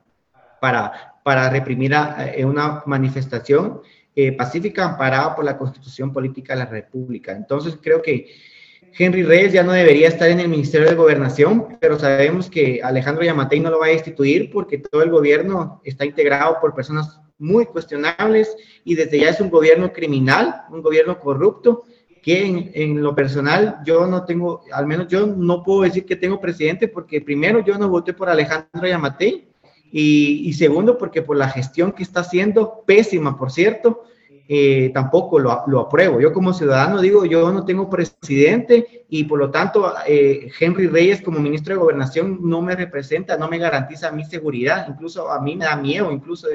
[0.61, 1.91] para, para reprimir
[2.45, 3.81] una manifestación
[4.37, 7.33] pacífica amparada por la Constitución Política de la República.
[7.33, 8.27] Entonces creo que
[8.97, 13.23] Henry Reyes ya no debería estar en el Ministerio de Gobernación, pero sabemos que Alejandro
[13.23, 17.67] Yamatei no lo va a destituir porque todo el gobierno está integrado por personas muy
[17.67, 21.83] cuestionables y desde ya es un gobierno criminal, un gobierno corrupto,
[22.23, 26.41] que en, lo personal yo no tengo, al menos yo no puedo decir que tengo
[26.41, 29.47] presidente porque primero yo no voté por Alejandro Yamatei
[29.91, 34.03] y, segundo porque por la gestión que está haciendo, pésima por cierto,
[34.49, 36.21] eh, tampoco lo, lo, apruebo.
[36.21, 41.21] Yo como ciudadano digo, yo no tengo presidente y por lo tanto eh, Henry Reyes
[41.21, 45.55] como ministro de gobernación no me representa, no me garantiza mi seguridad, incluso a mí
[45.55, 46.47] me da miedo incluso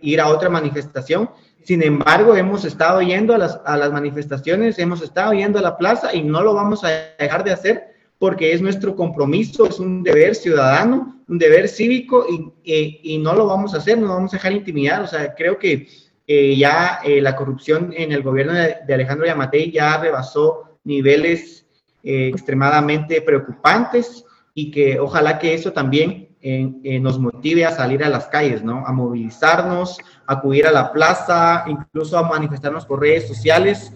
[0.00, 1.30] ir a otra manifestación.
[1.62, 5.76] Sin embargo, hemos estado yendo a las, a las manifestaciones, hemos estado yendo a la
[5.76, 10.02] plaza y no lo vamos a dejar de hacer porque es nuestro compromiso, es un
[10.02, 14.36] deber ciudadano, un deber cívico y, y, no lo vamos a hacer, no vamos a
[14.38, 15.02] dejar intimidar.
[15.02, 15.86] O sea, creo que
[16.26, 21.66] eh, ya eh, la corrupción en el gobierno de, Alejandro Yamatei ya rebasó niveles
[22.02, 24.24] eh, extremadamente preocupantes
[24.54, 26.26] y que ojalá que eso también
[27.00, 28.86] nos motive a salir a las calles, ¿no?
[28.86, 33.92] A movilizarnos, a acudir a la plaza, incluso a manifestarnos por redes sociales,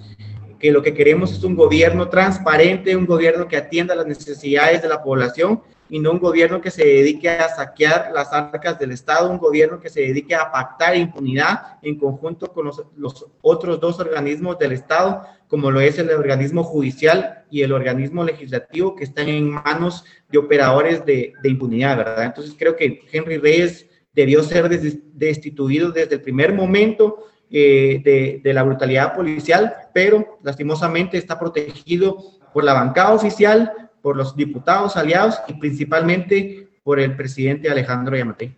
[0.59, 4.89] que lo que queremos es un gobierno transparente, un gobierno que atienda las necesidades de
[4.89, 5.63] la población
[5.93, 9.79] y no un gobierno que se dedique a saquear las arcas del Estado, un gobierno
[9.79, 15.23] que se dedique a pactar impunidad en conjunto con los, otros dos organismos del Estado,
[15.49, 20.39] como lo es el organismo judicial y el organismo legislativo, que están en manos de
[20.39, 22.25] operadores de, impunidad, ¿verdad?
[22.25, 28.55] Entonces creo que Henry Reyes debió ser destituido desde el primer momento eh, de, de,
[28.55, 32.17] la brutalidad policial, pero lastimosamente está protegido
[32.55, 38.57] por la bancada oficial, por los diputados aliados y principalmente por el presidente Alejandro Yamate.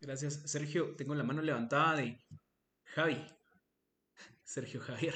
[0.00, 0.94] Gracias, Sergio.
[0.96, 2.18] Tengo la mano levantada de
[2.84, 3.24] Javi.
[4.44, 5.14] Sergio Javier.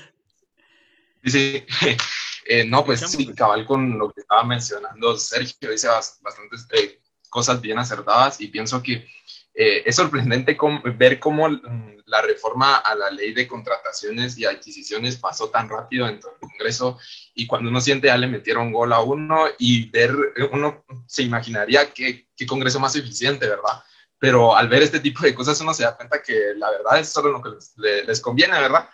[1.25, 1.65] Sí,
[2.47, 7.61] eh, no, pues sí, cabal con lo que estaba mencionando Sergio, dice bastantes eh, cosas
[7.61, 9.09] bien acertadas y pienso que
[9.55, 10.57] eh, es sorprendente
[10.97, 16.07] ver cómo mm, la reforma a la ley de contrataciones y adquisiciones pasó tan rápido
[16.07, 16.99] dentro del Congreso
[17.35, 20.13] y cuando uno siente ya le metieron gol a uno y ver,
[20.53, 23.83] uno se imaginaría qué, qué Congreso más eficiente, ¿verdad?
[24.19, 27.11] Pero al ver este tipo de cosas uno se da cuenta que la verdad es
[27.11, 28.89] solo lo que les, les conviene, ¿verdad?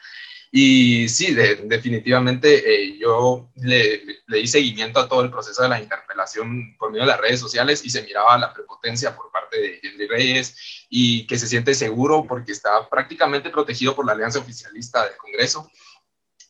[0.53, 5.81] Y sí, definitivamente eh, yo le, le, di seguimiento a todo el proceso de la
[5.81, 9.81] interpelación por medio de las redes sociales y se miraba la prepotencia por parte de
[9.81, 15.05] Henry Reyes y que se siente seguro porque está prácticamente protegido por la alianza oficialista
[15.05, 15.71] del Congreso.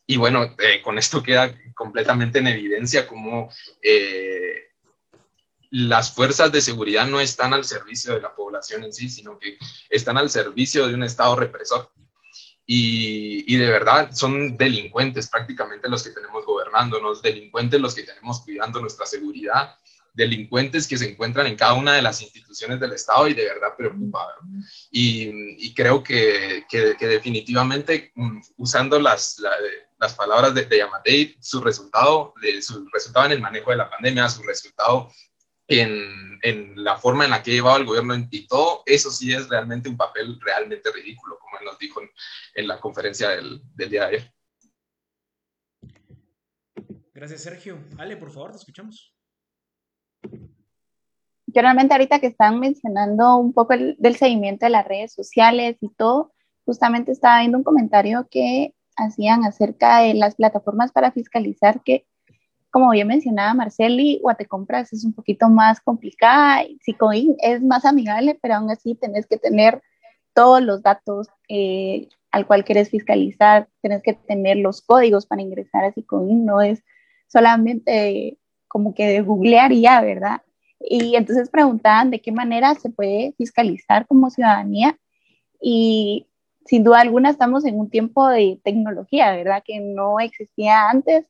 [0.07, 3.51] Y bueno, eh, con esto queda completamente en evidencia cómo
[3.83, 4.71] eh,
[5.71, 9.59] las fuerzas de seguridad no están al servicio de la población en sí, sino que
[9.89, 11.93] están al servicio de un Estado represor
[12.73, 18.81] y, de verdad son delincuentes prácticamente los que tenemos gobernándonos, delincuentes los que tenemos cuidando
[18.81, 19.75] nuestra seguridad,
[20.15, 23.75] delincuentes que se encuentran en cada una de las instituciones del Estado y de verdad
[23.77, 24.25] preocupa.
[24.89, 29.43] Y, y creo que, que, definitivamente mm, usando las,
[29.99, 33.91] las palabras de, de Yamatei, su resultado, de, su resultado en el manejo de la
[33.91, 35.11] pandemia, su resultado
[35.71, 39.33] en, en, la forma en la que ha llevado el gobierno y todo, eso sí
[39.33, 42.11] es realmente un papel realmente ridículo, como él nos dijo en,
[42.55, 44.35] en la conferencia del, del, día de ayer.
[47.15, 47.79] Gracias, Sergio.
[47.99, 49.15] Ale, por favor, te escuchamos.
[51.53, 55.77] Yo realmente ahorita que están mencionando un poco el, del seguimiento de las redes sociales
[55.81, 56.33] y todo,
[56.65, 62.07] justamente estaba viendo un comentario que hacían acerca de las plataformas para fiscalizar que
[62.71, 68.55] como bien mencionaba Marceli, Guatecompras es un poquito más complicada, Sicoin es más amigable, pero
[68.55, 69.83] aún así tenés que tener
[70.35, 75.85] todos los datos eh, al cual quieres fiscalizar, tenés que tener los códigos para ingresar
[75.85, 76.83] a Sicoin, no es
[77.27, 80.43] solamente como que de googlear y ya, ¿verdad?
[80.79, 84.97] Y entonces preguntaban de qué manera se puede fiscalizar como ciudadanía
[85.61, 86.29] y
[86.67, 89.63] sin duda alguna estamos en un tiempo de tecnología, ¿verdad?
[89.65, 91.27] Que no existía antes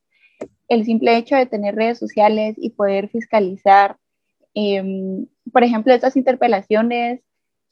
[0.71, 3.97] el simple hecho de tener redes sociales y poder fiscalizar,
[4.55, 7.21] em, por ejemplo, estas interpelaciones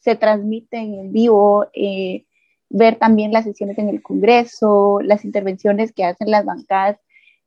[0.01, 2.27] se transmiten en vivo, eh,
[2.69, 6.99] ver también las sesiones en el Congreso, las intervenciones que hacen las bancadas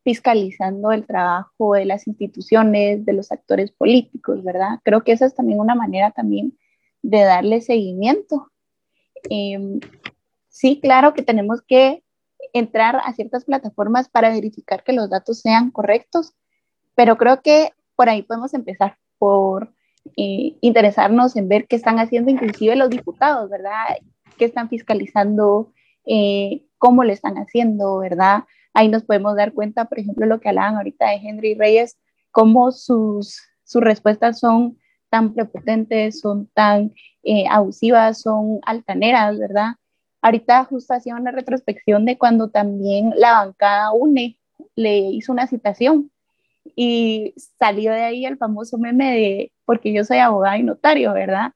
[0.04, 4.80] fiscalizando el trabajo de las instituciones, de los actores políticos, ¿verdad?
[4.84, 6.58] Creo que esa es también una manera también
[7.02, 8.52] de darle seguimiento.
[9.30, 9.82] Em,
[10.48, 12.04] sí, claro que tenemos que
[12.54, 16.34] entrar a ciertas plataformas para verificar que los datos sean correctos,
[16.96, 19.74] pero creo que por ahí podemos empezar, por
[20.18, 23.74] eh, interesarnos en ver qué están haciendo inclusive los diputados, ¿verdad?
[24.38, 25.72] qué están fiscalizando,
[26.06, 28.46] eh, cómo lo están haciendo, ¿verdad?
[28.74, 32.00] Ahí nos podemos dar cuenta, por ejemplo, lo que hablaban ahorita de Henry Reyes,
[32.32, 34.80] cómo sus, sus respuestas son
[35.12, 36.92] tan prepotentes, son tan
[37.22, 39.74] eh, abusivas, son altaneras, ¿verdad?
[40.22, 44.38] Ahorita justo hacía una retrospección de cuando también la bancada UNE
[44.76, 46.12] le hizo una citación
[46.76, 51.54] y salió de ahí el famoso meme de porque yo soy abogado y notario, ¿verdad?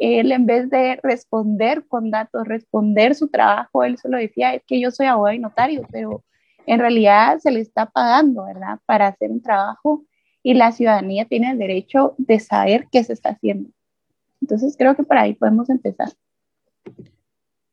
[0.00, 4.80] Él en vez de responder con datos, responder su trabajo, él solo decía, es que
[4.80, 6.22] yo soy abogado y notario, pero
[6.66, 8.78] en realidad se le está pagando, ¿verdad?
[8.86, 10.04] Para hacer un trabajo
[10.42, 13.70] y la ciudadanía tiene el derecho de saber qué se está haciendo.
[14.40, 16.08] Entonces creo que por ahí podemos empezar.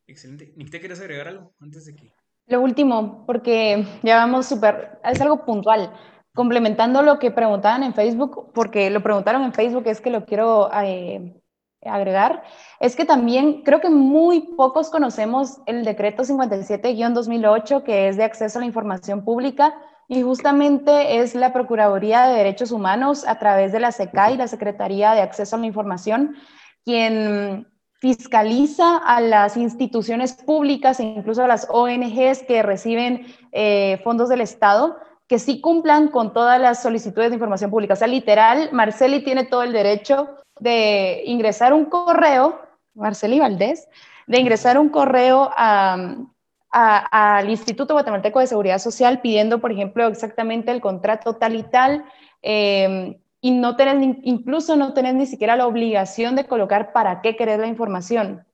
[0.09, 0.51] Excelente.
[0.55, 2.11] Nick, ¿te quieres agregar algo antes de que...
[2.47, 5.93] Lo último, porque ya vamos súper, es algo puntual
[6.33, 10.69] complementando lo que preguntaban en Facebook, porque lo preguntaron en Facebook, es que lo quiero
[10.73, 11.39] eh,
[11.83, 12.43] agregar,
[12.79, 18.57] es que también creo que muy pocos conocemos el decreto 57-2008, que es de acceso
[18.57, 19.75] a la información pública,
[20.07, 24.47] y justamente es la Procuraduría de Derechos Humanos a través de la SECA y la
[24.47, 26.35] Secretaría de Acceso a la Información,
[26.83, 27.67] quien
[27.99, 34.41] fiscaliza a las instituciones públicas e incluso a las ONGs que reciben eh, fondos del
[34.41, 34.97] Estado
[35.29, 37.93] que sí cumplan con todas las solicitudes de información pública.
[37.93, 40.27] O sea, literal, Marceli tiene todo el derecho
[40.59, 42.59] de ingresar un correo,
[42.95, 43.87] Marceli Valdés,
[44.25, 50.81] de ingresar un correo al Instituto Guatemalteco de Seguridad Social pidiendo, por ejemplo, exactamente el
[50.81, 52.05] contrato tal y tal,
[52.41, 57.35] em, y no tenés, incluso no tenés ni siquiera la obligación de colocar para qué
[57.35, 58.45] querés la información.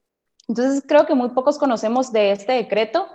[0.47, 3.07] Entonces, creo que muy pocos conocemos de este decreto,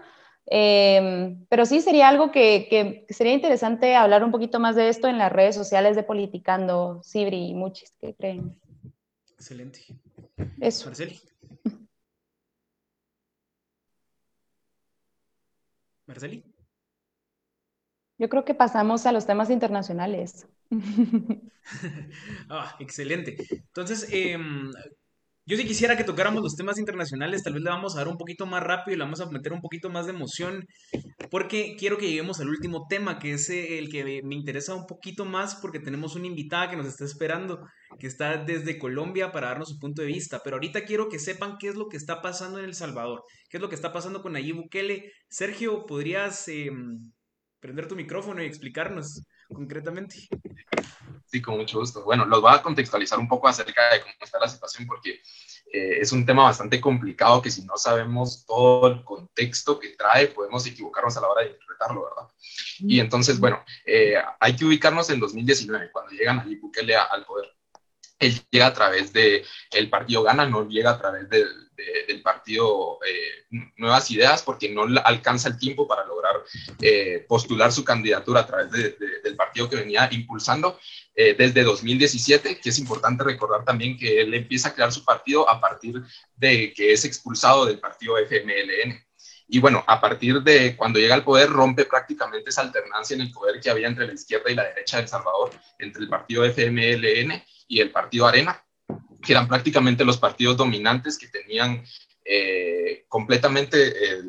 [0.52, 5.16] Em, pero sí sería algo que, sería interesante hablar un poquito más de esto en
[5.16, 8.58] las redes sociales de Politicando, Sibri y Muchis, ¿qué creen?
[9.34, 9.80] Excelente.
[10.60, 10.86] Eso.
[10.86, 11.20] Marceli.
[16.06, 16.49] Marceli.
[18.20, 20.46] Yo creo que pasamos a los temas internacionales.
[22.50, 23.38] ah, excelente.
[23.50, 24.36] Entonces, eh,
[25.46, 28.18] yo sí quisiera que tocáramos los temas internacionales, tal vez le vamos a dar un
[28.18, 30.66] poquito más rápido y le vamos a meter un poquito más de emoción,
[31.30, 35.24] porque quiero que lleguemos al último tema, que es el que me interesa un poquito
[35.24, 37.66] más, porque tenemos una invitada que nos está esperando,
[37.98, 40.42] que está desde Colombia para darnos su punto de vista.
[40.44, 43.56] Pero ahorita quiero que sepan qué es lo que está pasando en El Salvador, qué
[43.56, 45.10] es lo que está pasando con Nayib Bukele.
[45.30, 47.10] Sergio, ¿podrías em,
[47.60, 50.16] prender tu micrófono y explicarnos concretamente?
[51.26, 52.02] Sí, con mucho gusto.
[52.02, 55.20] Bueno, los voy a contextualizar un poco acerca de cómo está la situación, porque
[55.72, 60.28] eh, es un tema bastante complicado que si no sabemos todo el contexto que trae,
[60.28, 62.28] podemos equivocarnos a la hora de interpretarlo, ¿verdad?
[62.80, 67.48] Y entonces, bueno, eh, hay que ubicarnos en 2019, cuando llegan a Bukele al poder.
[68.18, 71.69] Él llega a través del el partido Gana, no llega a través del,
[72.06, 76.36] del partido eh, Nuevas Ideas porque no alcanza el tiempo para lograr
[76.80, 80.78] eh, postular su candidatura a través del partido que venía impulsando
[81.14, 85.48] eh, desde 2017, que es importante recordar también que él empieza a crear su partido
[85.48, 86.00] a partir
[86.36, 89.04] de que es expulsado del partido FMLN.
[89.52, 93.32] Y bueno, a partir de cuando llega al poder, rompe prácticamente esa alternancia en el
[93.32, 96.44] poder que había entre la izquierda y la derecha de El Salvador, entre el partido
[96.44, 98.64] FMLN y el partido Arena
[99.22, 101.84] que eran prácticamente los partidos dominantes que tenían
[102.24, 104.22] eh, completamente eh,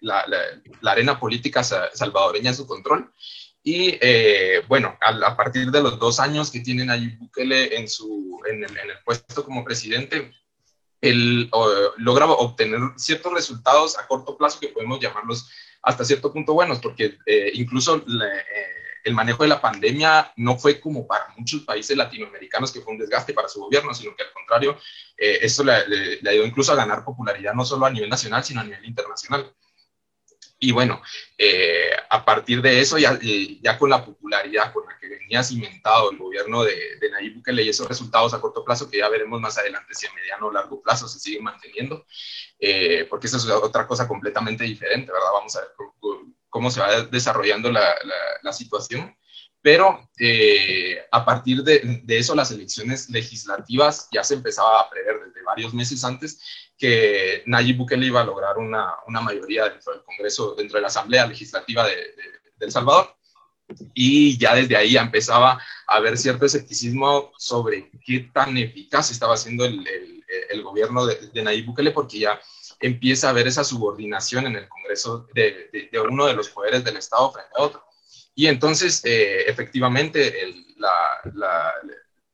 [0.00, 0.26] la,
[0.84, 3.12] arena política salvadoreña en su control.
[3.62, 8.40] Y eh, bueno, a, partir de los dos años que tienen allí Bukele en, su,
[8.50, 10.32] en, el, puesto como presidente,
[11.00, 11.50] él
[11.96, 15.48] logra obtener ciertos resultados a corto plazo que podemos llamarlos
[15.82, 17.16] hasta cierto punto buenos, porque
[17.54, 18.04] incluso
[19.04, 22.98] el manejo de la pandemia no fue como para muchos países latinoamericanos que fue un
[22.98, 24.78] desgaste para su gobierno, sino que al contrario,
[25.16, 28.60] eh, esto le, le, ayudó incluso a ganar popularidad no solo a nivel nacional, sino
[28.60, 29.52] a nivel internacional.
[30.58, 31.02] Y bueno,
[31.36, 35.42] eh, a partir de eso, ya, eh, ya con la popularidad con la que venía
[35.42, 39.08] cimentado el gobierno de, de Nayib Bukele y esos resultados a corto plazo, que ya
[39.08, 42.06] veremos más adelante si a mediano o largo plazo se siguen manteniendo,
[43.10, 45.32] porque eso es otra cosa completamente diferente, ¿verdad?
[45.32, 45.70] Vamos a ver
[46.52, 47.94] cómo, se va desarrollando la,
[48.42, 49.16] la, situación.
[49.62, 55.16] Pero eh, a partir de, de, eso, las elecciones legislativas ya se empezaba a prever
[55.26, 56.40] desde varios meses antes
[56.76, 60.88] que Nayib Bukele iba a lograr una, una mayoría dentro del Congreso, dentro de la
[60.88, 63.16] Asamblea Legislativa de, de, El Salvador.
[63.94, 65.52] Y ya desde ahí empezaba
[65.86, 71.42] a haber cierto escepticismo sobre qué tan eficaz estaba haciendo el, el, el gobierno de,
[71.42, 72.38] Nayib Bukele, porque ya
[72.82, 77.32] empieza a haber esa subordinación en el Congreso de, uno de los poderes del Estado
[77.32, 77.84] frente a otro.
[78.34, 80.42] Y entonces, eh, efectivamente,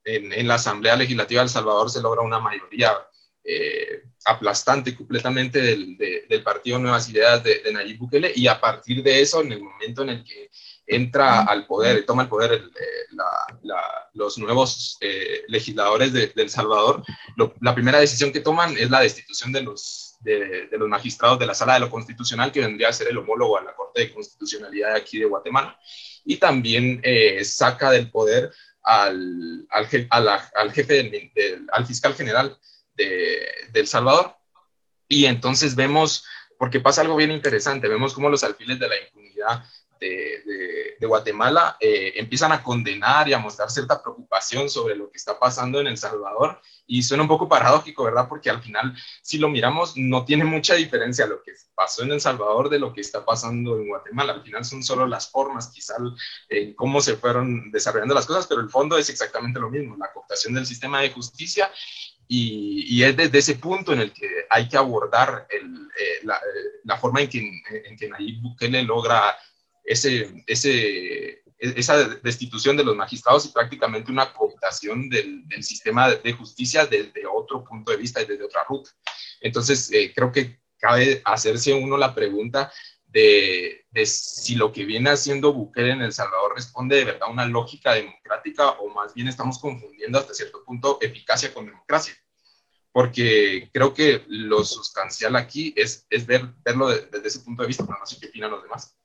[0.04, 2.96] en, la Asamblea Legislativa de El Salvador se logra una mayoría
[3.44, 9.20] eh, aplastante completamente del, partido Nuevas Ideas de, de, Nayib Bukele y a partir de
[9.20, 10.50] eso, en el momento en el que
[10.88, 12.62] entra al poder, toma el poder
[14.14, 17.04] los nuevos eh, legisladores de, El Salvador,
[17.60, 21.54] la primera decisión que toman es la destitución de los, de, los magistrados de la
[21.54, 24.94] Sala de lo Constitucional, que vendría a ser el homólogo a la Corte de Constitucionalidad
[24.94, 25.78] de aquí de Guatemala,
[26.24, 28.50] y también eh, saca del poder
[28.82, 31.32] al, al, al jefe,
[31.72, 32.58] al fiscal general
[32.94, 33.38] de,
[33.74, 34.36] El Salvador.
[35.08, 36.24] Y entonces vemos,
[36.58, 39.64] porque pasa algo bien interesante, vemos cómo los alfiles de la impunidad
[39.98, 45.38] de, Guatemala eh, empiezan a condenar y a mostrar cierta preocupación sobre lo que está
[45.38, 46.60] pasando en El Salvador.
[46.86, 48.28] Y suena un poco paradójico, ¿verdad?
[48.28, 52.20] Porque al final, si lo miramos, no tiene mucha diferencia lo que pasó en El
[52.20, 54.34] Salvador de lo que está pasando en Guatemala.
[54.34, 55.94] Al final son solo las formas, quizá
[56.48, 60.12] en cómo se fueron desarrollando las cosas, pero el fondo es exactamente lo mismo, la
[60.12, 61.70] cooptación del sistema de justicia
[62.28, 66.80] y, es desde ese punto en el que hay que abordar el, eh, la, eh,
[66.84, 69.34] la, forma en que, en que Nayib Bukele logra
[69.88, 76.86] ese, ese, esa destitución de los magistrados y prácticamente una cooptación del, sistema de justicia
[76.86, 78.90] desde otro punto de vista y desde otra ruta.
[79.40, 82.70] Entonces, eh, creo que cabe hacerse uno la pregunta
[83.06, 87.32] de, de, si lo que viene haciendo Bukele en El Salvador responde de verdad a
[87.32, 92.14] una lógica democrática o más bien estamos confundiendo hasta cierto punto eficacia con democracia.
[92.92, 97.84] Porque creo que lo sustancial aquí es, es ver, verlo desde ese punto de vista,
[97.84, 98.98] no sé qué opinan los demás.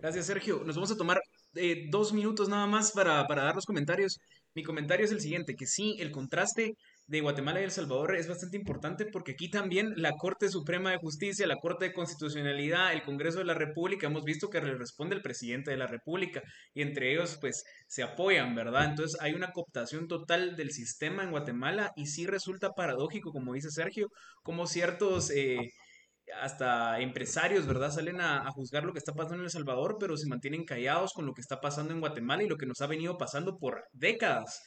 [0.00, 0.62] Gracias, Sergio.
[0.64, 1.20] Nos vamos a tomar
[1.56, 4.18] eh, dos minutos nada más para, dar los comentarios.
[4.54, 6.74] Mi comentario es el siguiente, que sí, el contraste
[7.06, 10.96] de Guatemala y El Salvador es bastante importante porque aquí también la Corte Suprema de
[10.96, 15.16] Justicia, la Corte de Constitucionalidad, el Congreso de la República, hemos visto que le responde
[15.16, 16.42] el presidente de la República
[16.72, 18.86] y entre ellos pues se apoyan, ¿verdad?
[18.86, 23.70] Entonces hay una cooptación total del sistema en Guatemala y sí resulta paradójico, como dice
[23.70, 24.08] Sergio,
[24.42, 25.30] como ciertos...
[25.30, 25.58] Eh,
[26.40, 27.90] hasta empresarios, ¿verdad?
[27.90, 31.26] Salen a, juzgar lo que está pasando en El Salvador, pero se mantienen callados con
[31.26, 34.62] lo que está pasando en Guatemala y lo que nos ha venido pasando por décadas.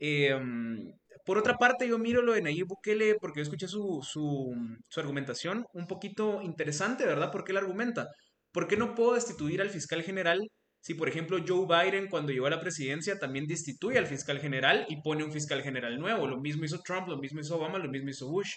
[0.00, 0.92] Em,
[1.24, 4.54] por otra parte, yo miro lo de Nayib Bukele porque yo escuché su, su,
[4.88, 7.30] su, argumentación un poquito interesante, ¿verdad?
[7.30, 8.08] ¿Por qué él argumenta?
[8.52, 10.40] ¿Por qué no puedo destituir al fiscal general
[10.80, 14.86] si, por ejemplo, Joe Biden cuando llegó a la presidencia también destituye al fiscal general
[14.88, 16.26] y pone un fiscal general nuevo?
[16.26, 18.52] Lo mismo hizo Trump, lo mismo hizo Obama, lo mismo hizo Bush.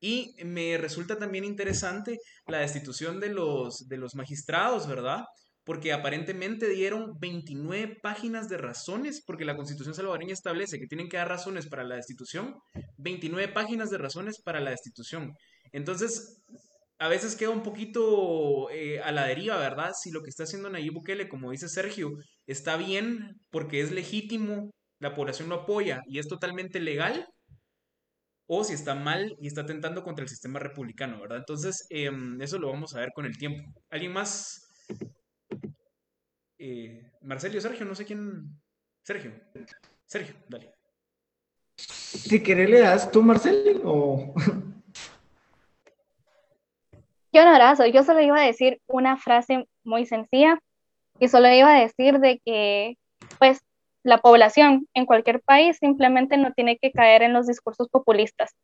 [0.00, 5.24] Y me resulta también interesante la destitución de los, de los magistrados, ¿verdad?
[5.64, 11.16] Porque aparentemente dieron 29 páginas de razones, porque la constitución salvadoreña establece que tienen que
[11.16, 12.54] dar razones para la destitución,
[12.98, 15.32] 29 páginas de razones para la destitución.
[15.72, 16.42] Entonces,
[16.98, 19.92] a veces queda un poquito eh, a la deriva, ¿verdad?
[20.00, 22.12] Si lo que está haciendo Nayib Bukele, como dice Sergio,
[22.46, 27.26] está bien porque es legítimo, la población lo apoya y es totalmente legal,
[28.46, 31.38] o si está mal y está atentando contra el sistema republicano, ¿verdad?
[31.38, 33.62] Entonces, em, eso lo vamos a ver con el tiempo.
[33.90, 34.68] ¿Alguien más?
[36.58, 38.58] Eh, Marcelio, Sergio, no sé quién.
[39.02, 39.32] Sergio.
[40.04, 40.72] Sergio, dale.
[41.76, 44.34] Si querés, le das tú, Marcelio, o.
[47.32, 47.84] Qué honorazo.
[47.86, 50.58] Yo solo iba a decir una frase muy sencilla
[51.18, 52.96] y solo iba a decir de que,
[53.38, 53.60] pues,
[54.06, 58.54] la población en cualquier país simplemente no tiene que caer en los discursos populistas,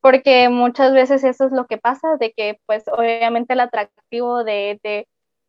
[0.00, 4.80] porque muchas veces eso es lo que pasa, de que pues obviamente el atractivo de,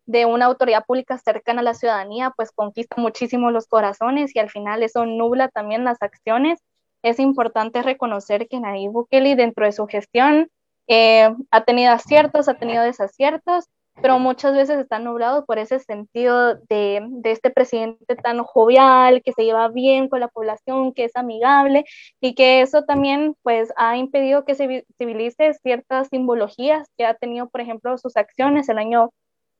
[0.06, 4.50] de, una autoridad pública cercana a la ciudadanía pues conquista muchísimo los corazones y al
[4.50, 6.60] final eso nubla también las acciones.
[7.02, 10.50] Es importante reconocer que Nayib Bukele dentro de su gestión
[10.88, 13.66] eh, ha tenido aciertos, ha tenido desaciertos,
[14.02, 19.34] pero muchas veces está nublado por ese sentido de, de, este presidente tan jovial, que
[19.34, 21.86] se lleva bien con la población, que es amigable
[22.22, 27.50] y que eso también pues ha impedido que se civilice ciertas simbologías que ha tenido,
[27.50, 29.12] por ejemplo, sus acciones el año,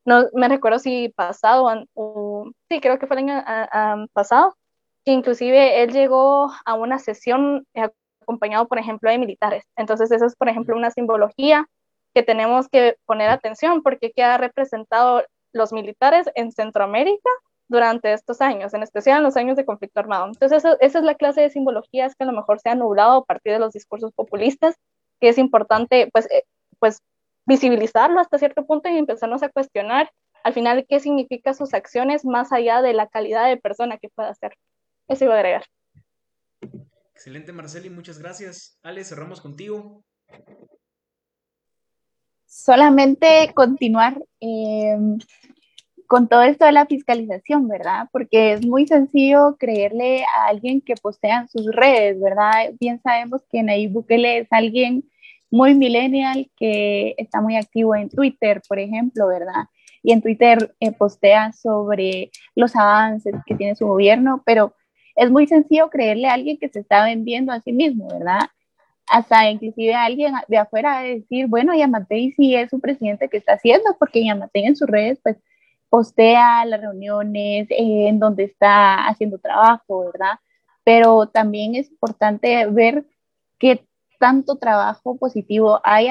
[0.04, 3.44] no me recuerdo si pasado, o, sí, creo que fue el año
[4.12, 4.56] pasado,
[5.04, 7.66] que inclusive él llegó a una sesión
[8.22, 9.64] acompañado, por ejemplo, de militares.
[9.76, 11.66] Entonces, eso es, por ejemplo, una simbología
[12.18, 17.30] que tenemos que poner atención porque qué ha representado los militares en Centroamérica
[17.68, 20.26] durante estos años, en especial en los años de conflicto armado.
[20.26, 23.24] Entonces, esa es la clase de simbologías que a lo mejor se ha nublado a
[23.24, 24.74] partir de los discursos populistas,
[25.20, 26.42] que es importante, pues, eh,
[26.80, 27.02] pues
[27.46, 30.10] visibilizarlo hasta cierto punto y empezarnos a cuestionar
[30.42, 34.34] al final qué significa sus acciones más allá de la calidad de persona que pueda
[34.34, 34.54] ser.
[35.06, 35.62] Eso iba a agregar.
[37.14, 38.76] Excelente, Marceli, muchas gracias.
[38.82, 40.02] Ale, cerramos contigo
[42.48, 44.20] solamente continuar.
[44.40, 45.18] Em,
[46.08, 48.08] con todo esto de la fiscalización, ¿verdad?
[48.10, 52.72] Porque es muy sencillo creerle a alguien que postea en sus redes, ¿verdad?
[52.80, 55.04] Bien sabemos que Nayib Bukele es alguien
[55.50, 59.66] muy millennial que está muy activo en Twitter, por ejemplo, ¿verdad?
[60.02, 64.74] Y en Twitter eh, postea sobre los avances que tiene su gobierno, pero
[65.14, 68.48] es muy sencillo creerle a alguien que se está vendiendo a sí mismo, ¿verdad?
[69.10, 73.96] Hasta inclusive alguien de afuera decir, bueno, Yamatei sí es su presidente que está haciendo,
[73.98, 75.36] porque Yamatei en sus redes, pues,
[75.88, 80.38] postea las reuniones eh, en donde está haciendo trabajo, ¿verdad?
[80.84, 83.06] Pero también es importante ver
[83.58, 83.86] qué
[84.18, 86.08] tanto trabajo positivo hay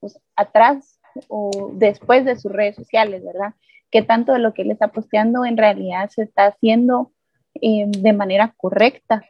[0.00, 3.54] pues, atrás o después de sus redes sociales, ¿verdad?
[3.90, 7.12] Qué tanto de lo que él está posteando en realidad se está haciendo
[7.54, 9.24] eh, de manera correcta,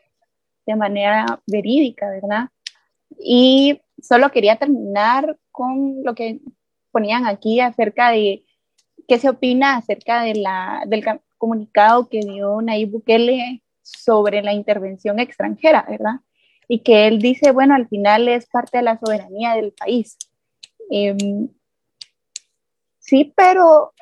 [0.66, 2.48] de manera verídica, ¿verdad?
[3.18, 6.40] Y solo quería terminar con lo que
[6.90, 8.44] ponían aquí acerca de
[9.08, 10.44] qué se opina acerca del
[11.38, 16.20] comunicado que dio Nayib Bukele sobre la intervención extranjera, ¿verdad?
[16.68, 20.16] Y que él dice, bueno, al final es parte de la soberanía del país.
[20.90, 21.48] Em,
[22.98, 23.92] sí, pero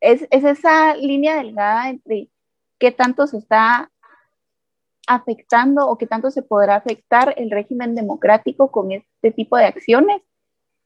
[0.00, 2.28] es, es, esa línea delgada entre
[2.78, 3.90] qué tanto se está
[5.06, 10.22] afectando o qué tanto se podrá afectar el régimen democrático con este tipo de acciones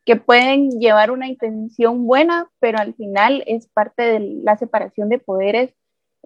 [0.04, 5.18] que pueden llevar una intención buena, pero al final es parte de la separación de
[5.18, 5.74] poderes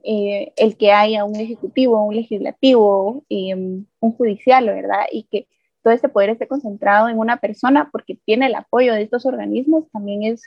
[0.04, 5.04] eh, el que haya un ejecutivo, un legislativo, um, un judicial, ¿verdad?
[5.10, 5.48] Y que
[5.82, 9.90] todo este poder esté concentrado en una persona porque tiene el apoyo de estos organismos,
[9.90, 10.42] también es,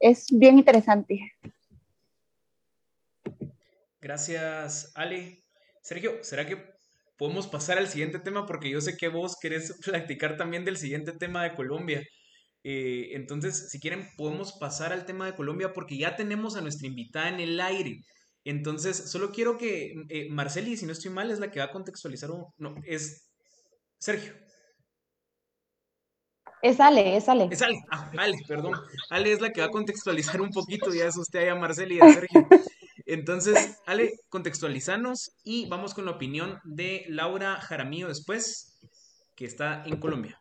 [0.00, 1.32] es bien interesante.
[4.00, 5.38] Gracias, Ale.
[5.82, 6.56] Sergio, ¿será que
[7.16, 8.46] podemos pasar al siguiente tema?
[8.46, 12.02] Porque yo sé que vos querés platicar también del siguiente tema de Colombia.
[12.62, 16.86] Eh, entonces, si quieren, podemos pasar al tema de Colombia porque ya tenemos a nuestra
[16.86, 18.00] invitada en el aire.
[18.44, 21.72] Entonces, solo quiero que eh, Marceli, si no estoy mal, es la que va a
[21.72, 22.46] contextualizar un...
[22.58, 23.30] No, es
[23.98, 24.32] Sergio.
[26.62, 27.48] Es Ale, es Ale.
[27.50, 28.74] Es Ale, ah, Ale, perdón.
[29.08, 32.00] Ale es la que va a contextualizar un poquito, ya es usted a Marceli y
[32.00, 32.46] a Sergio.
[33.12, 38.78] Entonces, Ale, contextualizanos y vamos con la opinión de Laura Jaramillo después,
[39.34, 40.38] que está en Colombia.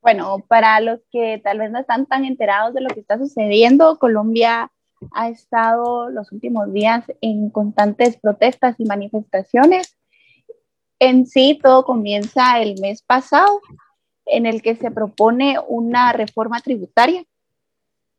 [0.00, 3.98] Bueno, para los que tal vez no están tan enterados de lo que está sucediendo,
[3.98, 4.70] Colombia
[5.10, 9.96] ha estado los últimos días en constantes protestas y manifestaciones.
[11.00, 13.60] En sí, todo comienza el mes pasado,
[14.24, 17.24] en el que se propone una reforma tributaria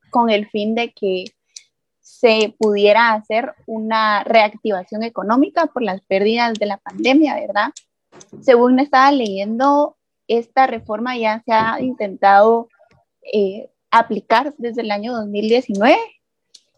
[0.09, 1.23] con el fin de que
[2.09, 7.69] se pudiera hacer una reactivación económica por las pérdidas de la pandemia, ¿verdad?
[8.41, 9.95] Según estaba leyendo,
[10.27, 12.67] esta reforma ya se ha intentado
[13.31, 15.97] eh, aplicar desde el año 2019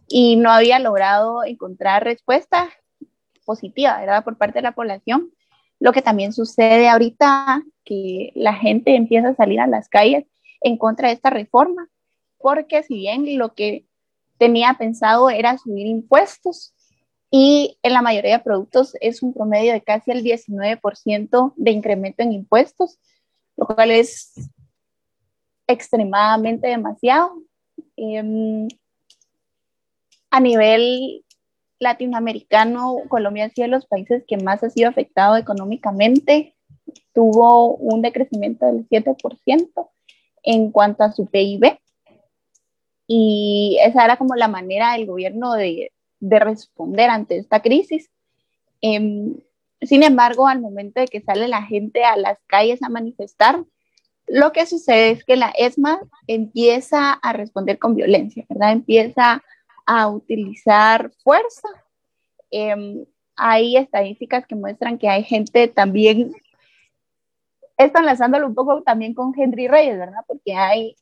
[0.10, 2.70] y no había logrado encontrar respuesta
[3.46, 4.26] positiva, ¿verdad?
[4.26, 5.32] Por parte de la población.
[5.80, 10.26] Lo que también sucede ahorita, que la gente empieza a salir a las calles
[10.60, 11.88] en contra de esta reforma,
[12.38, 13.86] porque si bien lo que
[14.42, 16.74] tenía pensado era subir impuestos
[17.30, 22.24] y en la mayoría de productos es un promedio de casi el 19% de incremento
[22.24, 23.00] en impuestos,
[23.56, 24.34] lo cual es
[25.68, 27.34] extremadamente demasiado.
[27.96, 28.68] Em,
[30.32, 31.24] a nivel
[31.78, 36.56] latinoamericano, Colombia ha sido de los países que más ha sido afectado económicamente.
[37.14, 39.92] Tuvo un decrecimiento del 7%
[40.42, 41.78] en cuanto a su PIB
[43.14, 45.92] y esa era como la manera del gobierno de,
[46.22, 48.10] de responder ante esta crisis.
[48.80, 49.36] Em,
[49.82, 53.66] sin embargo, al momento de que sale la gente a las calles a manifestar,
[54.28, 58.72] lo que sucede es que la ESMA empieza a responder con violencia, ¿verdad?
[58.72, 59.44] Empieza
[59.86, 61.68] a utilizar fuerza.
[62.50, 63.04] Em,
[63.36, 66.32] hay estadísticas que muestran que hay gente también,
[67.76, 70.24] esto enlazándolo un poco también con Henry Reyes, ¿verdad?
[70.26, 70.96] Porque hay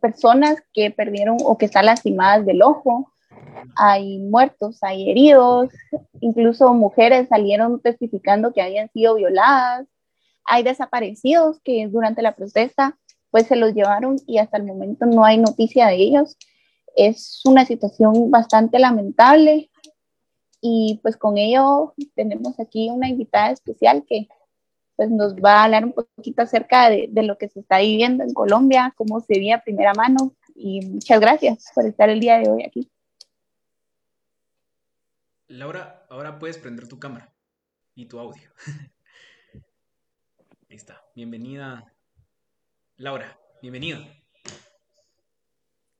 [0.00, 3.12] personas que perdieron o que están lastimadas del ojo,
[3.76, 5.70] hay muertos, hay heridos,
[6.20, 9.86] incluso mujeres salieron testificando que habían sido violadas,
[10.44, 12.98] hay desaparecidos que durante la protesta
[13.30, 16.36] pues se los llevaron y hasta el momento no hay noticia de ellos.
[16.94, 19.70] Es una situación bastante lamentable
[20.60, 24.28] y pues con ello tenemos aquí una invitada especial que
[25.02, 28.22] pues nos va a hablar un poquito acerca de, de, lo que se está viviendo
[28.22, 30.32] en Colombia, cómo se vive a primera mano.
[30.54, 32.88] Y muchas gracias por estar el día de hoy aquí.
[35.48, 37.32] Laura, ahora puedes prender tu cámara
[37.96, 38.48] y tu audio.
[40.70, 41.04] Ahí está.
[41.16, 41.92] Bienvenida.
[42.96, 43.98] Laura, bienvenida.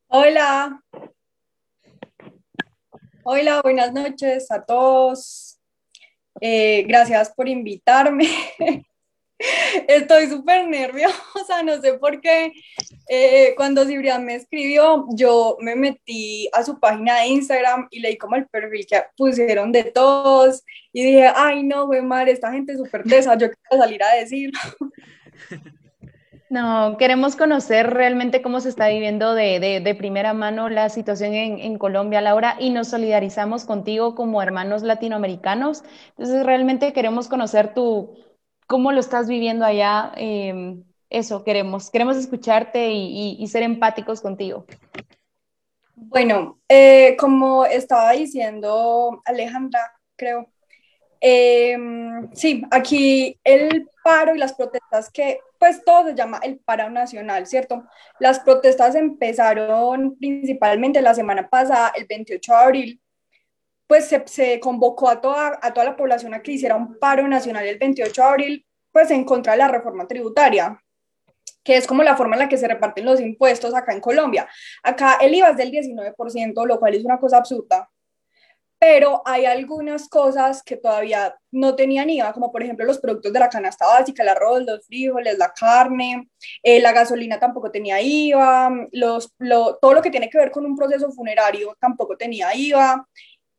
[0.06, 0.80] Hola.
[3.24, 5.58] Hola, buenas noches a todos.
[6.40, 8.28] Eh, gracias por invitarme.
[9.88, 12.52] Estoy súper nerviosa, no sé por qué.
[13.08, 18.16] Eh, cuando Cibrián me escribió, yo me metí a su página de Instagram y leí
[18.16, 20.62] como el perfil que pusieron de todos
[20.92, 24.14] y dije, ay no, güey, madre, esta gente es súper tesa, yo quiero salir a
[24.14, 24.50] decir.
[26.52, 32.20] No, queremos conocer realmente cómo se está viviendo de, primera mano la situación en, Colombia,
[32.20, 35.82] Laura, y nos solidarizamos contigo como hermanos latinoamericanos.
[36.10, 38.18] Entonces, realmente queremos conocer tu,
[38.66, 40.12] cómo lo estás viviendo allá.
[40.16, 44.64] Em, eso queremos, queremos escucharte y, ser empáticos contigo.
[45.94, 50.48] Bueno, eh, como estaba diciendo Alejandra, creo,
[51.20, 56.90] em, sí, aquí el paro y las protestas que pues todo se llama el paro
[56.90, 57.84] nacional, ¿cierto?
[58.18, 63.01] Las protestas empezaron principalmente la semana pasada, el 28 de abril,
[63.92, 67.66] pues se, convocó a toda, a toda la población a que hiciera un paro nacional
[67.66, 70.82] el 28 de abril, pues en contra de la reforma tributaria
[71.62, 74.48] que es como la forma en la que se reparten los impuestos acá en Colombia.
[74.82, 77.86] Acá el IVA es del 19%, lo cual es una cosa absurda
[78.82, 83.38] pero hay algunas cosas que todavía no tenían IVA, como por ejemplo los productos de
[83.38, 86.28] la canasta básica, el arroz, los frijoles, la carne,
[86.64, 89.32] eh, la gasolina tampoco tenía IVA, los,
[89.80, 93.06] todo lo que tiene que ver con un proceso funerario tampoco tenía IVA,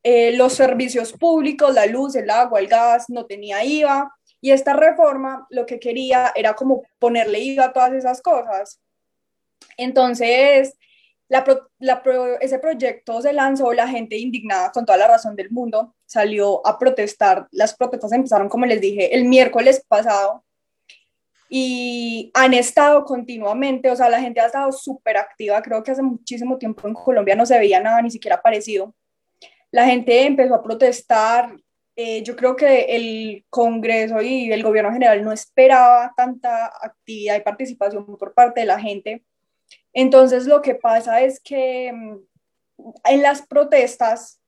[0.04, 4.14] eh, los servicios públicos, la luz, el agua, el gas, no tenía IVA.
[4.40, 8.80] Y esta reforma lo que quería era como ponerle IVA a todas esas cosas.
[9.78, 10.76] Entonces,
[12.40, 16.78] ese proyecto se lanzó, la gente indignada con toda la razón del mundo salió a
[16.78, 17.48] protestar.
[17.50, 20.44] Las protestas empezaron, como les dije, el miércoles pasado
[21.48, 25.62] y han estado continuamente, o sea, la gente ha estado súper activa.
[25.62, 28.94] Creo que hace muchísimo tiempo en Colombia no se veía nada ni siquiera parecido.
[29.74, 31.56] La gente empezó a protestar.
[31.96, 37.40] Eh, yo creo que el Congreso y el gobierno general no esperaba tanta actividad y
[37.40, 39.22] participación por parte de la gente
[39.94, 42.18] entonces lo que pasa es que mm,
[43.04, 44.40] en las protestas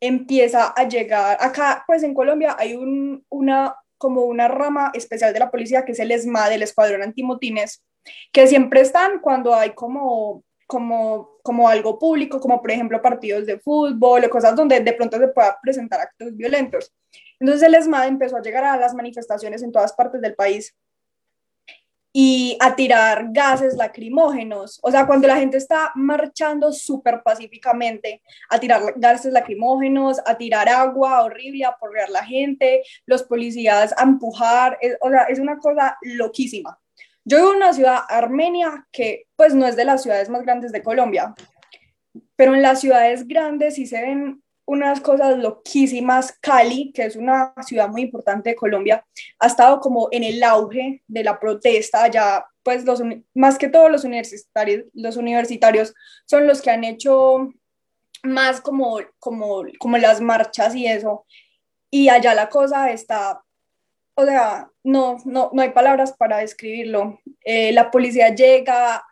[0.00, 5.40] empieza a llegar, acá pues en Colombia hay un, una, como una rama especial de
[5.40, 7.84] la policía que es el ESMA, del Escuadrón Antimotines,
[8.32, 13.58] que siempre están cuando hay como, como, como algo público, como por ejemplo partidos de
[13.58, 16.90] fútbol o cosas donde de pronto se pueda presentar actos violentos.
[17.38, 20.74] Entonces el ESMAD empezó a llegar a las manifestaciones en todas partes del país
[22.10, 24.80] y a tirar gases lacrimógenos.
[24.82, 30.70] O sea, cuando la gente está marchando súper pacíficamente, a tirar gases lacrimógenos, a tirar
[30.70, 35.98] agua horrible, a porrear la gente, los policías a empujar, o sea, es una cosa
[36.00, 36.78] loquísima.
[37.24, 40.72] Yo vivo en una ciudad armenia que pues no es de las ciudades más grandes
[40.72, 41.34] de Colombia,
[42.36, 46.36] pero en las ciudades grandes sí se ven unas cosas loquísimas.
[46.40, 49.04] Cali, que es una ciudad muy importante de Colombia,
[49.38, 52.08] ha estado como en el auge de la protesta.
[52.08, 53.02] Ya, pues, los,
[53.34, 55.94] más que todos los universitarios, los universitarios
[56.26, 57.50] son los que han hecho
[58.22, 61.26] más como, como, como las marchas y eso.
[61.90, 63.42] Y allá la cosa está,
[64.14, 67.20] o sea, no, no, no hay palabras para describirlo.
[67.44, 69.04] Eh, la policía llega,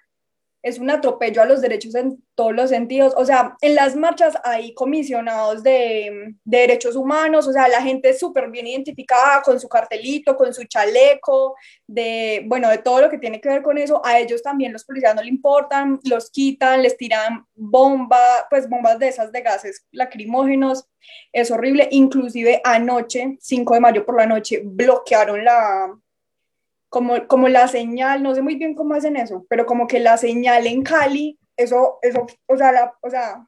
[0.62, 3.14] es un atropello a los derechos en todos los sentidos.
[3.16, 8.18] O sea, en las marchas hay comisionados de, derechos humanos, o sea, la gente es
[8.18, 11.54] súper bien identificada con su cartelito, con su chaleco,
[11.86, 14.04] de, bueno, de todo lo que tiene que ver con eso.
[14.04, 18.98] A ellos también los policías no le importan, los quitan, les tiran bombas, pues bombas
[18.98, 20.86] de esas de gases lacrimógenos.
[21.32, 21.88] Es horrible.
[21.90, 25.94] Inclusive anoche, 5 de mayo por la noche, bloquearon la,
[26.90, 30.18] como, como la señal, no sé muy bien cómo hacen eso, pero como que la
[30.18, 33.46] señal en Cali, eso, eso o sea, la, o sea,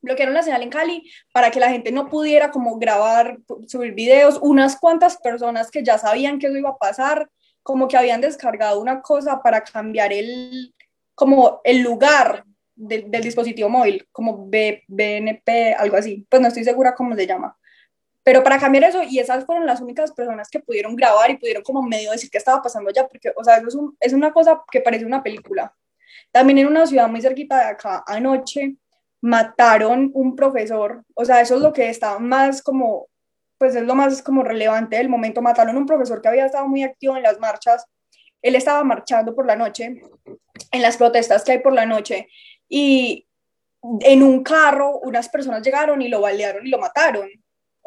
[0.00, 4.38] bloquearon la señal en Cali para que la gente no pudiera como grabar, subir videos,
[4.42, 7.30] unas cuantas personas que ya sabían que eso iba a pasar,
[7.62, 10.74] como que habían descargado una cosa para cambiar el,
[11.14, 12.44] como el lugar
[12.74, 17.54] del dispositivo móvil, como BNP, algo así, pues no estoy segura cómo se llama.
[18.30, 21.64] Pero para cambiar eso, y esas fueron las únicas personas que pudieron grabar y pudieron
[21.64, 24.62] como medio decir qué estaba pasando ya, porque, o sea, eso es, es una cosa
[24.70, 25.74] que parece una película.
[26.30, 28.76] También en una ciudad muy cerquita de acá, anoche,
[29.20, 33.08] mataron un profesor, o sea, eso es lo que está más como,
[33.58, 36.84] pues es lo más como relevante del momento, mataron un profesor que había estado muy
[36.84, 37.84] activo en las marchas,
[38.42, 40.02] él estaba marchando por la noche,
[40.70, 42.28] en las protestas que hay por la noche,
[42.68, 43.26] y
[44.02, 47.28] en un carro unas personas llegaron y lo balearon y lo mataron.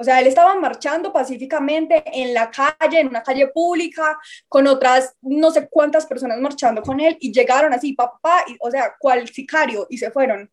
[0.04, 4.20] O sea, él estaba marchando pacíficamente en la calle, en una calle pública,
[4.50, 8.70] con otras no sé cuántas personas marchando con él y llegaron así, papá, y, o
[8.70, 10.52] sea, cual sicario, y se fueron.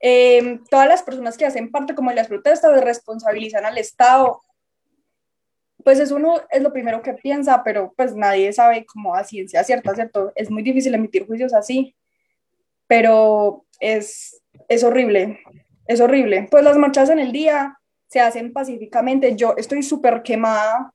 [0.00, 4.42] Eh, todas las personas que hacen parte como de las protestas responsabilizan al Estado.
[5.84, 9.62] Pues eso uno es lo primero que piensa, pero pues nadie sabe cómo a ciencia
[9.62, 10.32] cierta, ¿cierto?
[10.34, 11.94] Es muy difícil emitir juicios así,
[12.88, 15.38] pero es, es horrible,
[15.86, 16.48] es horrible.
[16.50, 17.78] Pues las marchas en el día
[18.14, 19.34] se hacen pacíficamente.
[19.34, 20.92] Yo estoy súper quemada.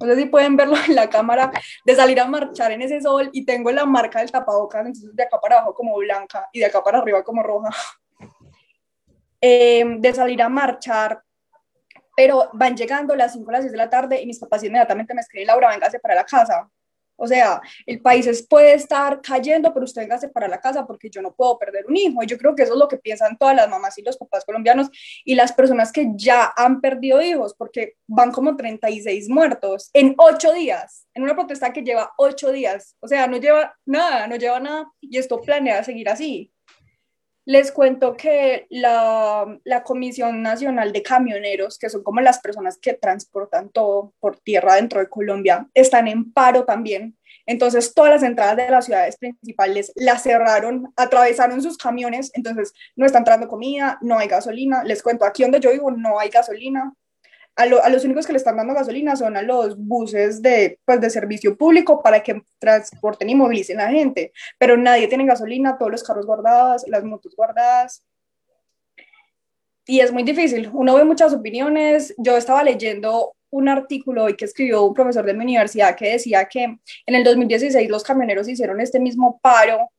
[0.00, 1.52] No sé si pueden verlo en la cámara,
[1.84, 5.22] de salir a marchar en ese sol y tengo la marca del tapabocas, entonces de
[5.22, 7.70] acá para abajo como blanca y de acá para arriba como roja.
[9.42, 11.22] Eh, de salir a marchar,
[12.14, 15.14] pero van llegando las 5 o las 6 de la tarde y mis papás inmediatamente
[15.14, 16.68] me escriben, Laura, véngase para la casa.
[17.22, 21.20] O sea, el país puede estar cayendo, pero usted véngase para la casa porque yo
[21.20, 22.22] no puedo perder un hijo.
[22.22, 24.44] Y yo creo que eso es lo que piensan todas las mamás y los papás
[24.46, 24.88] colombianos
[25.24, 30.54] y las personas que ya han perdido hijos, porque van como 36 muertos en 8
[30.54, 32.96] días, en una protesta que lleva 8 días.
[33.00, 36.50] O sea, no lleva nada, no lleva nada y esto planea seguir así.
[37.50, 42.94] Les cuento que la, la, Comisión Nacional de Camioneros, que son como las personas que
[42.94, 47.18] transportan todo por tierra dentro de Colombia, están en paro también.
[47.46, 53.04] Entonces, todas las entradas de las ciudades principales las cerraron, atravesaron sus camiones, entonces no
[53.04, 54.84] está entrando comida, no hay gasolina.
[54.84, 56.94] Les cuento, aquí donde yo vivo no hay gasolina,
[57.60, 61.10] a, los únicos que le están dando gasolina son a los buses de, pues, de
[61.10, 65.92] servicio público para que transporten y movilicen a la gente, pero nadie tiene gasolina, todos
[65.92, 68.02] los carros guardados, las motos guardadas.
[69.86, 74.44] Y es muy difícil, uno ve muchas opiniones, yo estaba leyendo un artículo hoy que
[74.44, 78.80] escribió un profesor de mi universidad que decía que en el 2016 los camioneros hicieron
[78.80, 79.90] este mismo paro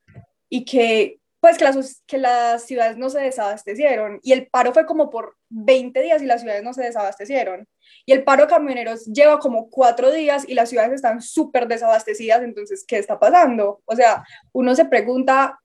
[0.50, 4.85] y que pues que las, que las ciudades no se desabastecieron y el paro fue
[4.85, 7.68] como por 20 días y las ciudades no se desabastecieron.
[8.05, 12.43] Y el paro de camioneros lleva como cuatro días y las ciudades están súper desabastecidas,
[12.43, 13.81] entonces, ¿qué está pasando?
[13.85, 14.23] O sea,
[14.53, 15.59] uno se pregunta,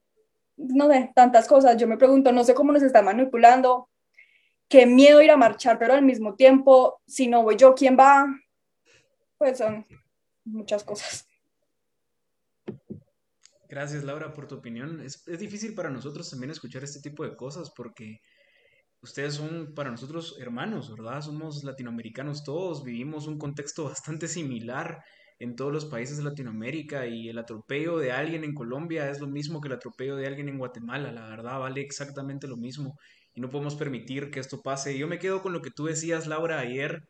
[0.57, 3.87] no sé, tantas cosas, yo me pregunto, no sé cómo nos están manipulando,
[4.67, 8.25] qué miedo ir a marchar, pero al mismo tiempo, si no voy yo, ¿quién va?
[9.37, 9.85] Pues son
[10.43, 11.27] muchas cosas.
[13.69, 15.01] Gracias, Laura, por tu opinión.
[15.01, 18.21] Es, difícil para nosotros también escuchar este tipo de cosas porque
[19.01, 21.21] ustedes son para nosotros hermanos, ¿verdad?
[21.21, 25.03] Somos latinoamericanos todos, vivimos un contexto bastante similar
[25.39, 29.27] en todos los países de Latinoamérica y el atropello de alguien en Colombia es lo
[29.27, 32.97] mismo que el atropello de alguien en Guatemala, la verdad, vale exactamente lo mismo
[33.35, 34.97] y no podemos permitir que esto pase.
[34.97, 37.07] Yo me quedo con lo que tú decías, Laura, ayer,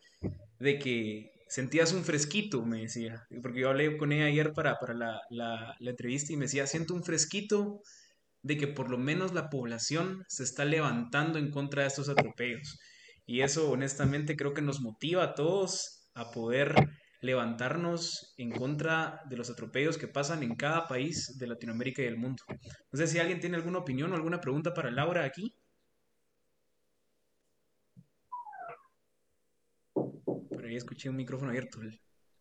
[0.60, 4.94] de que sentías un fresquito, me decía, porque yo hablé con ella ayer para, para
[4.94, 7.82] la, la, entrevista y me decía, siento un fresquito
[8.44, 12.80] de que por lo menos la población se está levantando en contra de estos atropellos.
[13.26, 16.74] Y eso honestamente creo que nos motiva a todos a poder
[17.22, 22.18] levantarnos en contra de los atropellos que pasan en cada país de Latinoamérica y del
[22.18, 22.44] mundo.
[22.92, 25.54] No sé si alguien tiene alguna opinión o alguna pregunta para Laura aquí.
[30.76, 31.80] Escuché un micrófono abierto.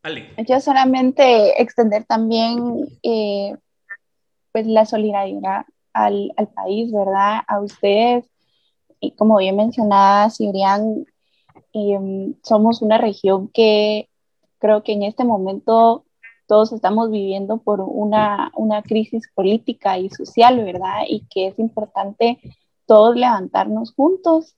[0.02, 0.34] Ale.
[0.46, 3.54] Yo solamente extender también eh,
[4.52, 7.40] pues la solidaridad al, al, país, ¿verdad?
[7.46, 8.24] A ustedes,
[9.00, 11.06] y como bien mencionaba Cibrián,
[11.72, 14.08] em, somos una región que
[14.58, 16.04] creo que en este momento
[16.46, 21.02] todos estamos viviendo por una, una crisis política y social, ¿verdad?
[21.08, 22.38] Y que es importante
[22.86, 24.54] todos levantarnos juntos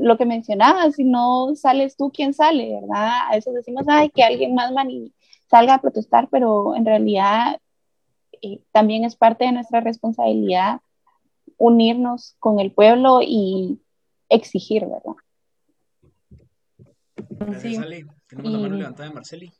[0.00, 2.80] Lo que mencionaba, si no sales tú, ¿quién sale?
[2.80, 3.28] ¿Verdad?
[3.28, 4.72] A veces decimos, ay, que alguien más
[5.48, 7.60] salga a protestar, pero en realidad
[8.40, 10.80] eh, también es parte de nuestra responsabilidad
[11.58, 13.78] unirnos con el pueblo y
[14.28, 15.14] exigir, ¿verdad?
[17.60, 17.78] sí.
[18.26, 19.52] Tenemos la mano levantada de Marceli.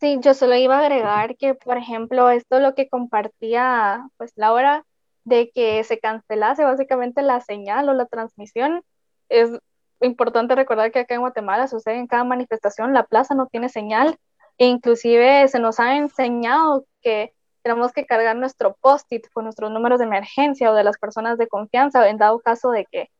[0.00, 4.84] Sí, yo solo iba a agregar que, por ejemplo, esto lo que compartía pues Laura
[5.24, 8.82] de que se cancelase básicamente la señal o la transmisión.
[9.28, 9.50] Es
[10.00, 14.18] importante recordar que acá en Guatemala sucede en cada manifestación, la plaza no tiene señal
[14.58, 19.98] e inclusive se nos ha enseñado que tenemos que cargar nuestro post-it con nuestros números
[19.98, 23.10] de emergencia o de las personas de confianza en dado caso de que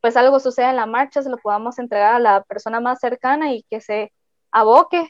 [0.00, 3.52] pues algo suceda en la marcha, se lo podamos entregar a la persona más cercana
[3.52, 4.12] y que se
[4.50, 5.08] aboque.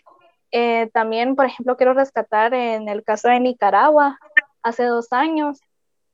[0.50, 4.18] Eh, también, por ejemplo, quiero rescatar en el caso de Nicaragua,
[4.62, 5.60] hace dos años,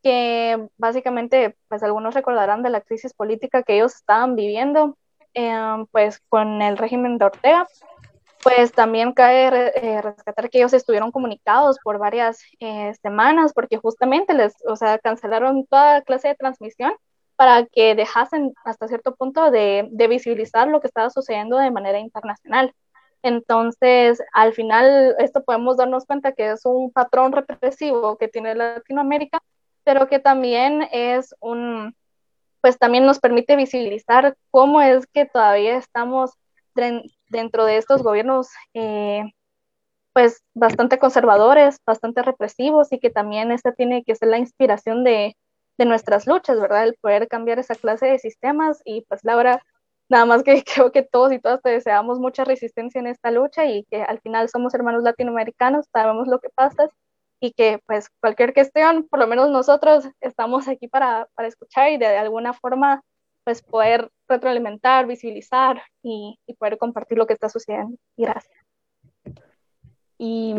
[0.03, 4.97] que básicamente, pues algunos recordarán de la crisis política que ellos estaban viviendo,
[5.35, 7.67] em, pues con el régimen de Ortega,
[8.43, 14.35] pues también cae eh, rescatar que ellos estuvieron comunicados por varias eh, semanas porque justamente
[14.35, 16.93] les, o sea, cancelaron toda clase de transmisión
[17.37, 21.99] para que dejasen hasta cierto punto de, de visibilizar lo que estaba sucediendo de manera
[21.99, 22.75] internacional.
[23.23, 29.41] Entonces, al final, esto podemos darnos cuenta que es un patrón represivo que tiene Latinoamérica
[29.89, 31.97] pero que también es un,
[32.61, 36.33] pues también nos permite visibilizar cómo es que todavía estamos
[37.31, 39.23] dentro de estos gobiernos eh,
[40.13, 45.39] pues bastante conservadores, bastante represivos y que también esta tiene que ser la inspiración de,
[45.79, 46.85] de nuestras luchas, ¿verdad?
[46.85, 49.63] El poder cambiar esa clase de sistemas y pues Laura,
[50.11, 53.65] nada más que creo que todos y todas te deseamos mucha resistencia en esta lucha
[53.65, 56.91] y que al final somos hermanos latinoamericanos, sabemos lo que pasa
[57.41, 61.99] y que pues cualquier cuestión, por lo menos nosotros estamos aquí para, para escuchar y
[61.99, 63.03] de, alguna forma
[63.45, 67.97] pues poder retroalimentar, visibilizar y, y poder compartir lo que está sucediendo.
[68.17, 68.55] Gracias.
[70.19, 70.55] Y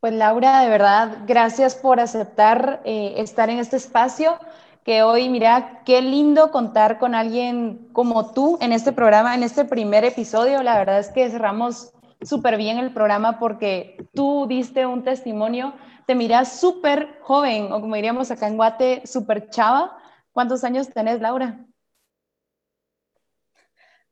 [0.00, 4.38] pues Laura, de verdad, gracias por aceptar eh, estar en este espacio,
[4.82, 9.66] que hoy, mira, qué lindo contar con alguien como tú en este programa, en este
[9.66, 10.62] primer episodio.
[10.62, 11.92] La verdad es que cerramos
[12.22, 15.74] súper bien el programa porque tú diste un testimonio,
[16.06, 19.96] te miras súper joven, o como diríamos acá en Guate, súper chava.
[20.32, 21.58] ¿Cuántos años tenés, Laura?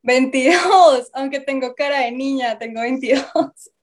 [0.03, 3.25] 22, aunque tengo cara de niña, tengo 22.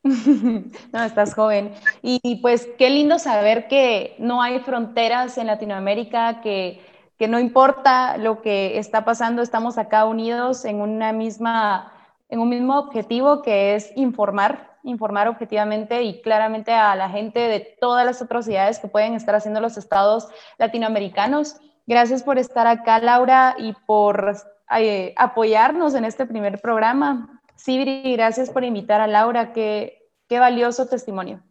[0.94, 1.74] No, estás joven.
[2.04, 6.80] Y pues qué lindo saber que no hay fronteras en Latinoamérica, que,
[7.18, 11.92] que no importa lo que está pasando, estamos acá unidos en una misma,
[12.30, 17.60] en un mismo objetivo que es informar, informar objetivamente y claramente a la gente de
[17.80, 20.28] todas las atrocidades que pueden estar haciendo los estados
[20.58, 21.58] latinoamericanos.
[21.88, 24.36] Gracias por estar acá, Laura, y por
[24.78, 27.42] eh, apoyarnos en este primer programa.
[27.56, 29.54] Sibri, gracias por invitar a Laura.
[29.54, 31.44] Qué, qué valioso testimonio.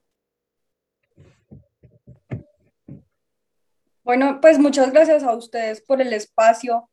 [4.03, 6.91] Bueno, pues muchas gracias a ustedes por el espacio.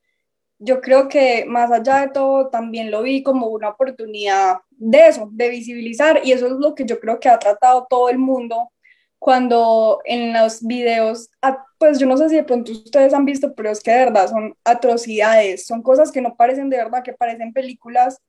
[0.63, 5.27] Yo creo que más allá de todo, también lo vi como una oportunidad de eso,
[5.31, 8.71] de visibilizar, y eso es lo que yo creo que ha tratado todo el mundo
[9.17, 11.31] cuando en los videos,
[11.79, 14.29] pues yo no sé si de pronto ustedes han visto, pero es que de verdad
[14.29, 18.19] son atrocidades, son cosas que no parecen de verdad, que parecen películas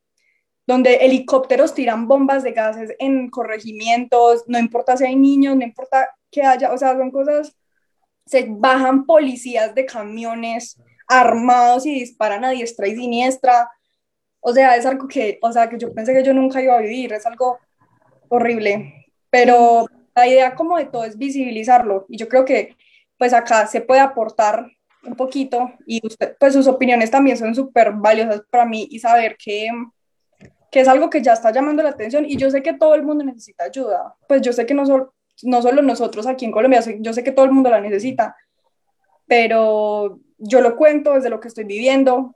[0.67, 6.09] donde helicópteros tiran bombas de gases en corregimientos, no importa si hay niños, no importa
[6.31, 7.55] que haya, o sea, son cosas,
[8.25, 13.71] se bajan policías de camiones armados y disparan a diestra y siniestra,
[14.41, 16.81] o sea, es algo que, o sea, que yo pensé que yo nunca iba a
[16.81, 17.59] vivir, es algo
[18.29, 22.77] horrible, pero la idea como de todo es visibilizarlo y yo creo que
[23.19, 24.67] pues acá se puede aportar
[25.05, 26.01] un poquito y
[26.39, 29.69] pues sus opiniones también son súper valiosas para mí y saber que,
[30.71, 33.05] que es algo que ya está llamando la atención y yo sé que todo el
[33.05, 35.15] mundo necesita ayuda, pues yo sé que no, solo
[35.45, 38.37] no solo nosotros aquí en Colombia, yo sé que todo el mundo la necesita,
[39.27, 42.35] pero yo lo cuento desde lo que estoy viviendo,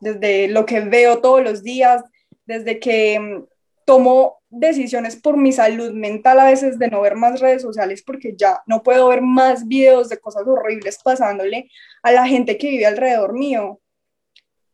[0.00, 2.02] desde lo que veo todos los días,
[2.46, 3.44] desde que
[3.84, 8.34] tomo decisiones por mi salud mental a veces de no ver más redes sociales porque
[8.36, 11.70] ya no puedo ver más videos de cosas horribles pasándole
[12.02, 13.80] a la gente que vive alrededor mío.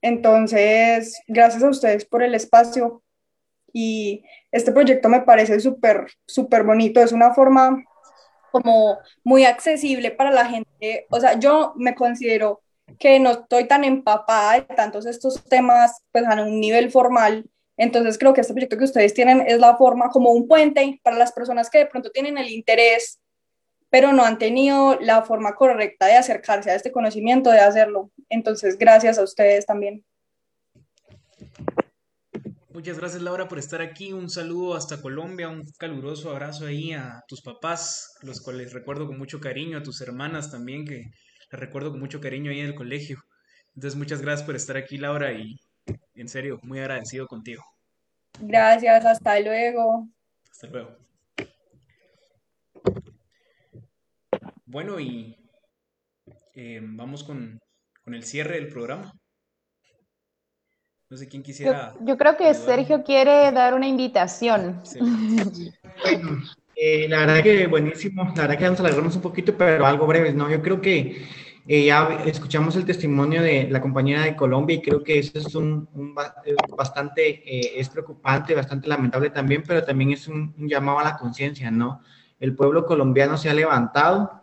[0.00, 3.02] Entonces, gracias a ustedes por el espacio
[3.72, 7.00] y este proyecto me parece súper, súper bonito.
[7.00, 7.84] Es una forma
[8.62, 11.06] como muy accesible para la gente.
[11.10, 12.62] O sea, yo me considero
[12.98, 17.44] que no estoy tan empapada de tantos estos temas pues a un nivel formal
[17.76, 21.16] entonces creo que este proyecto que ustedes tienen es la forma como un puente para
[21.16, 23.20] las personas que de pronto tienen el interés,
[23.90, 28.10] pero no han tenido la forma correcta de acercarse a este conocimiento, de hacerlo.
[28.28, 30.04] Entonces, gracias a ustedes también.
[32.74, 34.12] Muchas gracias Laura por estar aquí.
[34.12, 39.16] Un saludo hasta Colombia, un caluroso abrazo ahí a tus papás, los cuales recuerdo con
[39.16, 41.04] mucho cariño, a tus hermanas también, que
[41.52, 43.22] las recuerdo con mucho cariño ahí en el colegio.
[43.76, 45.56] Entonces, muchas gracias por estar aquí, Laura, y
[46.16, 47.62] en serio, muy agradecido contigo.
[48.40, 50.08] Gracias, hasta luego.
[50.50, 50.96] Hasta luego.
[54.66, 55.36] Bueno, y
[56.54, 57.60] eh, vamos con,
[58.06, 59.12] el cierre del programa.
[61.14, 61.94] No sé quién quisiera.
[62.00, 64.82] Yo, creo que Sergio quiere dar una invitación.
[66.02, 66.42] Bueno,
[66.74, 68.24] eh, la verdad que buenísimo.
[68.34, 70.50] La verdad que vamos a alargarnos un poquito, pero algo breve, ¿no?
[70.50, 71.24] Yo creo que
[71.68, 75.54] eh, ya escuchamos el testimonio de la compañera de Colombia y creo que eso es
[75.54, 75.88] un,
[76.44, 81.16] eh, bastante, eh, es preocupante, bastante lamentable también, pero también es un, llamado a la
[81.16, 82.00] conciencia, ¿no?
[82.40, 84.42] El pueblo colombiano se ha levantado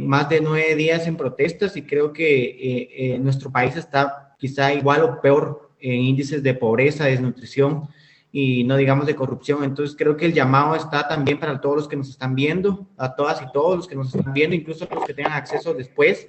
[0.00, 5.20] más de nueve días en protestas y creo que nuestro país está quizá igual o
[5.20, 7.88] peor en índices de pobreza, desnutrición
[8.30, 9.64] y no digamos de corrupción.
[9.64, 13.14] Entonces creo que el llamado está también para todos los que nos están viendo, a
[13.14, 16.28] todas y todos los que nos están viendo, incluso los que tengan acceso después,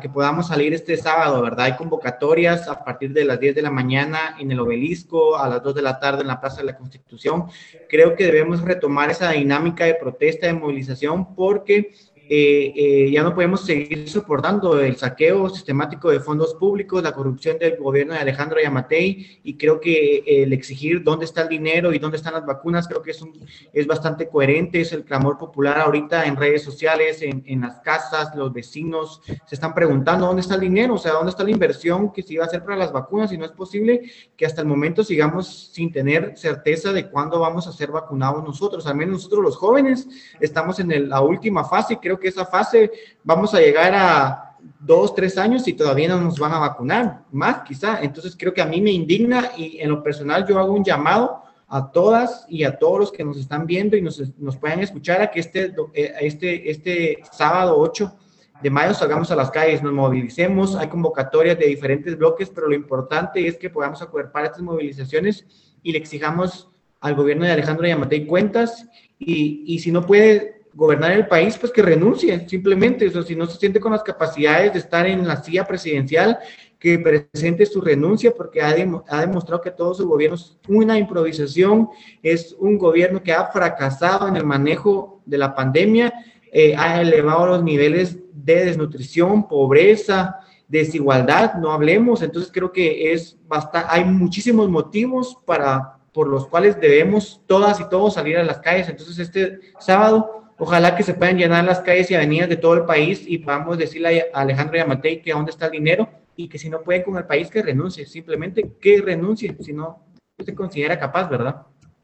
[0.00, 1.66] que podamos salir este sábado, ¿verdad?
[1.66, 5.62] Hay convocatorias a partir de las 10 de la mañana en el obelisco, a las
[5.64, 7.46] 2 de la tarde en la Plaza de la Constitución.
[7.88, 11.92] Creo que debemos retomar esa dinámica de protesta, de movilización, porque
[12.32, 17.58] eh, eh, ya no podemos seguir soportando el saqueo sistemático de fondos públicos, la corrupción
[17.58, 21.98] del gobierno de Alejandro Yamatei, y creo que el exigir dónde está el dinero y
[21.98, 23.32] dónde están las vacunas, creo que es, un,
[23.72, 28.32] es bastante coherente, es el clamor popular ahorita en redes sociales, en, en las casas,
[28.36, 32.12] los vecinos se están preguntando dónde está el dinero, o sea, dónde está la inversión
[32.12, 34.02] que se iba a hacer para las vacunas, y no es posible
[34.36, 38.86] que hasta el momento sigamos sin tener certeza de cuándo vamos a ser vacunados nosotros,
[38.86, 40.06] al menos nosotros los jóvenes
[40.38, 42.90] estamos en la última fase, creo que esa fase
[43.24, 47.62] vamos a llegar a dos, tres años y todavía no nos van a vacunar, más
[47.62, 48.00] quizá.
[48.02, 51.42] Entonces creo que a mí me indigna y en lo personal yo hago un llamado
[51.68, 55.22] a todas y a todos los que nos están viendo y nos, nos puedan escuchar
[55.22, 58.12] a que este, eh, este, este sábado 8
[58.60, 62.74] de mayo salgamos a las calles, nos movilicemos, hay convocatorias de diferentes bloques, pero lo
[62.74, 65.46] importante es que podamos acuerpar estas movilizaciones
[65.82, 66.68] y le exijamos
[67.00, 68.86] al gobierno de Alejandro Yamatei cuentas
[69.18, 73.06] y, y si no puede gobernar el país, pues que renuncie, simplemente.
[73.06, 76.38] O sea, si no se siente con las capacidades de estar en la silla presidencial,
[76.78, 81.90] que presente su renuncia, porque ha, ha, demostrado que todo su gobierno es una improvisación,
[82.22, 86.12] es un gobierno que ha fracasado en el manejo de la pandemia,
[86.50, 92.22] eh, ha elevado los niveles de desnutrición, pobreza, desigualdad, no hablemos.
[92.22, 97.88] Entonces creo que es bastante, hay muchísimos motivos para por los cuales debemos todas y
[97.88, 98.88] todos salir a las calles.
[98.88, 102.84] Entonces este sábado Ojalá que se puedan llenar las calles y avenidas de todo el
[102.84, 106.06] país y podamos decirle a Alejandro Yamatei que dónde está el dinero
[106.36, 110.04] y que si no pueden con el país que renuncie, simplemente que renuncie, si no
[110.38, 111.62] se considera capaz, ¿verdad?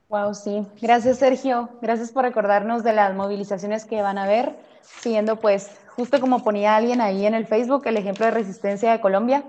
[0.08, 0.66] Wow, sí.
[0.80, 1.68] Gracias, Sergio.
[1.82, 6.76] Gracias por recordarnos de las movilizaciones que van a haber, siguiendo pues, justo como ponía
[6.76, 9.44] alguien ahí en el Facebook, el ejemplo de resistencia de Colombia.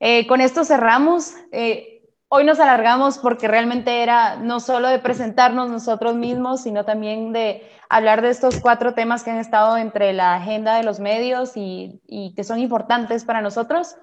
[0.00, 1.34] Eh, con esto cerramos.
[1.52, 1.99] Eh,
[2.32, 7.68] Hoy nos alargamos porque realmente era no solo de presentarnos nosotros mismos, sino también de
[7.88, 12.00] hablar de estos cuatro temas que han estado entre la agenda de los medios y,
[12.36, 13.96] que son importantes para nosotros.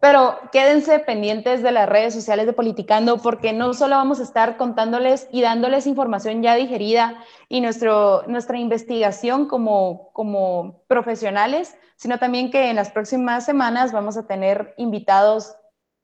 [0.00, 4.56] Pero quédense pendientes de las redes sociales de Politicando porque no solo vamos a estar
[4.56, 12.76] contándoles y dándoles información ya digerida y nuestra investigación como profesionales, sino también que en
[12.76, 15.57] las próximas semanas vamos a tener invitados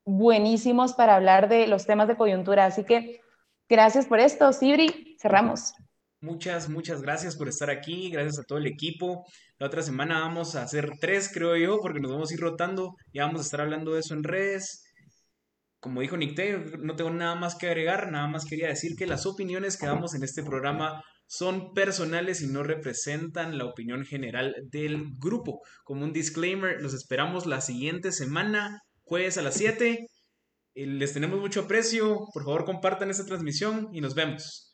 [0.04, 2.66] buenísimos para hablar de los temas de coyuntura.
[2.66, 3.20] Así que
[3.68, 5.16] gracias por esto, Sibri.
[5.20, 5.72] Cerramos.
[6.20, 8.10] Muchas, muchas gracias por estar aquí.
[8.10, 9.26] Gracias a todo el equipo.
[9.58, 12.94] La otra semana vamos a hacer tres, creo yo, porque nos vamos a ir rotando.
[13.12, 14.82] y vamos a estar hablando de eso en redes.
[15.80, 16.38] Como dijo Nick
[16.78, 18.10] no tengo nada más que agregar.
[18.10, 22.46] Nada más quería decir que las opiniones que damos en este programa son personales y
[22.46, 25.60] no representan la opinión general del grupo.
[25.84, 30.06] Como un disclaimer, los esperamos la siguiente semana jueves a las 7.
[30.74, 32.26] Eh, les tenemos mucho aprecio.
[32.32, 34.73] Por favor, compartan esta transmisión y nos vemos.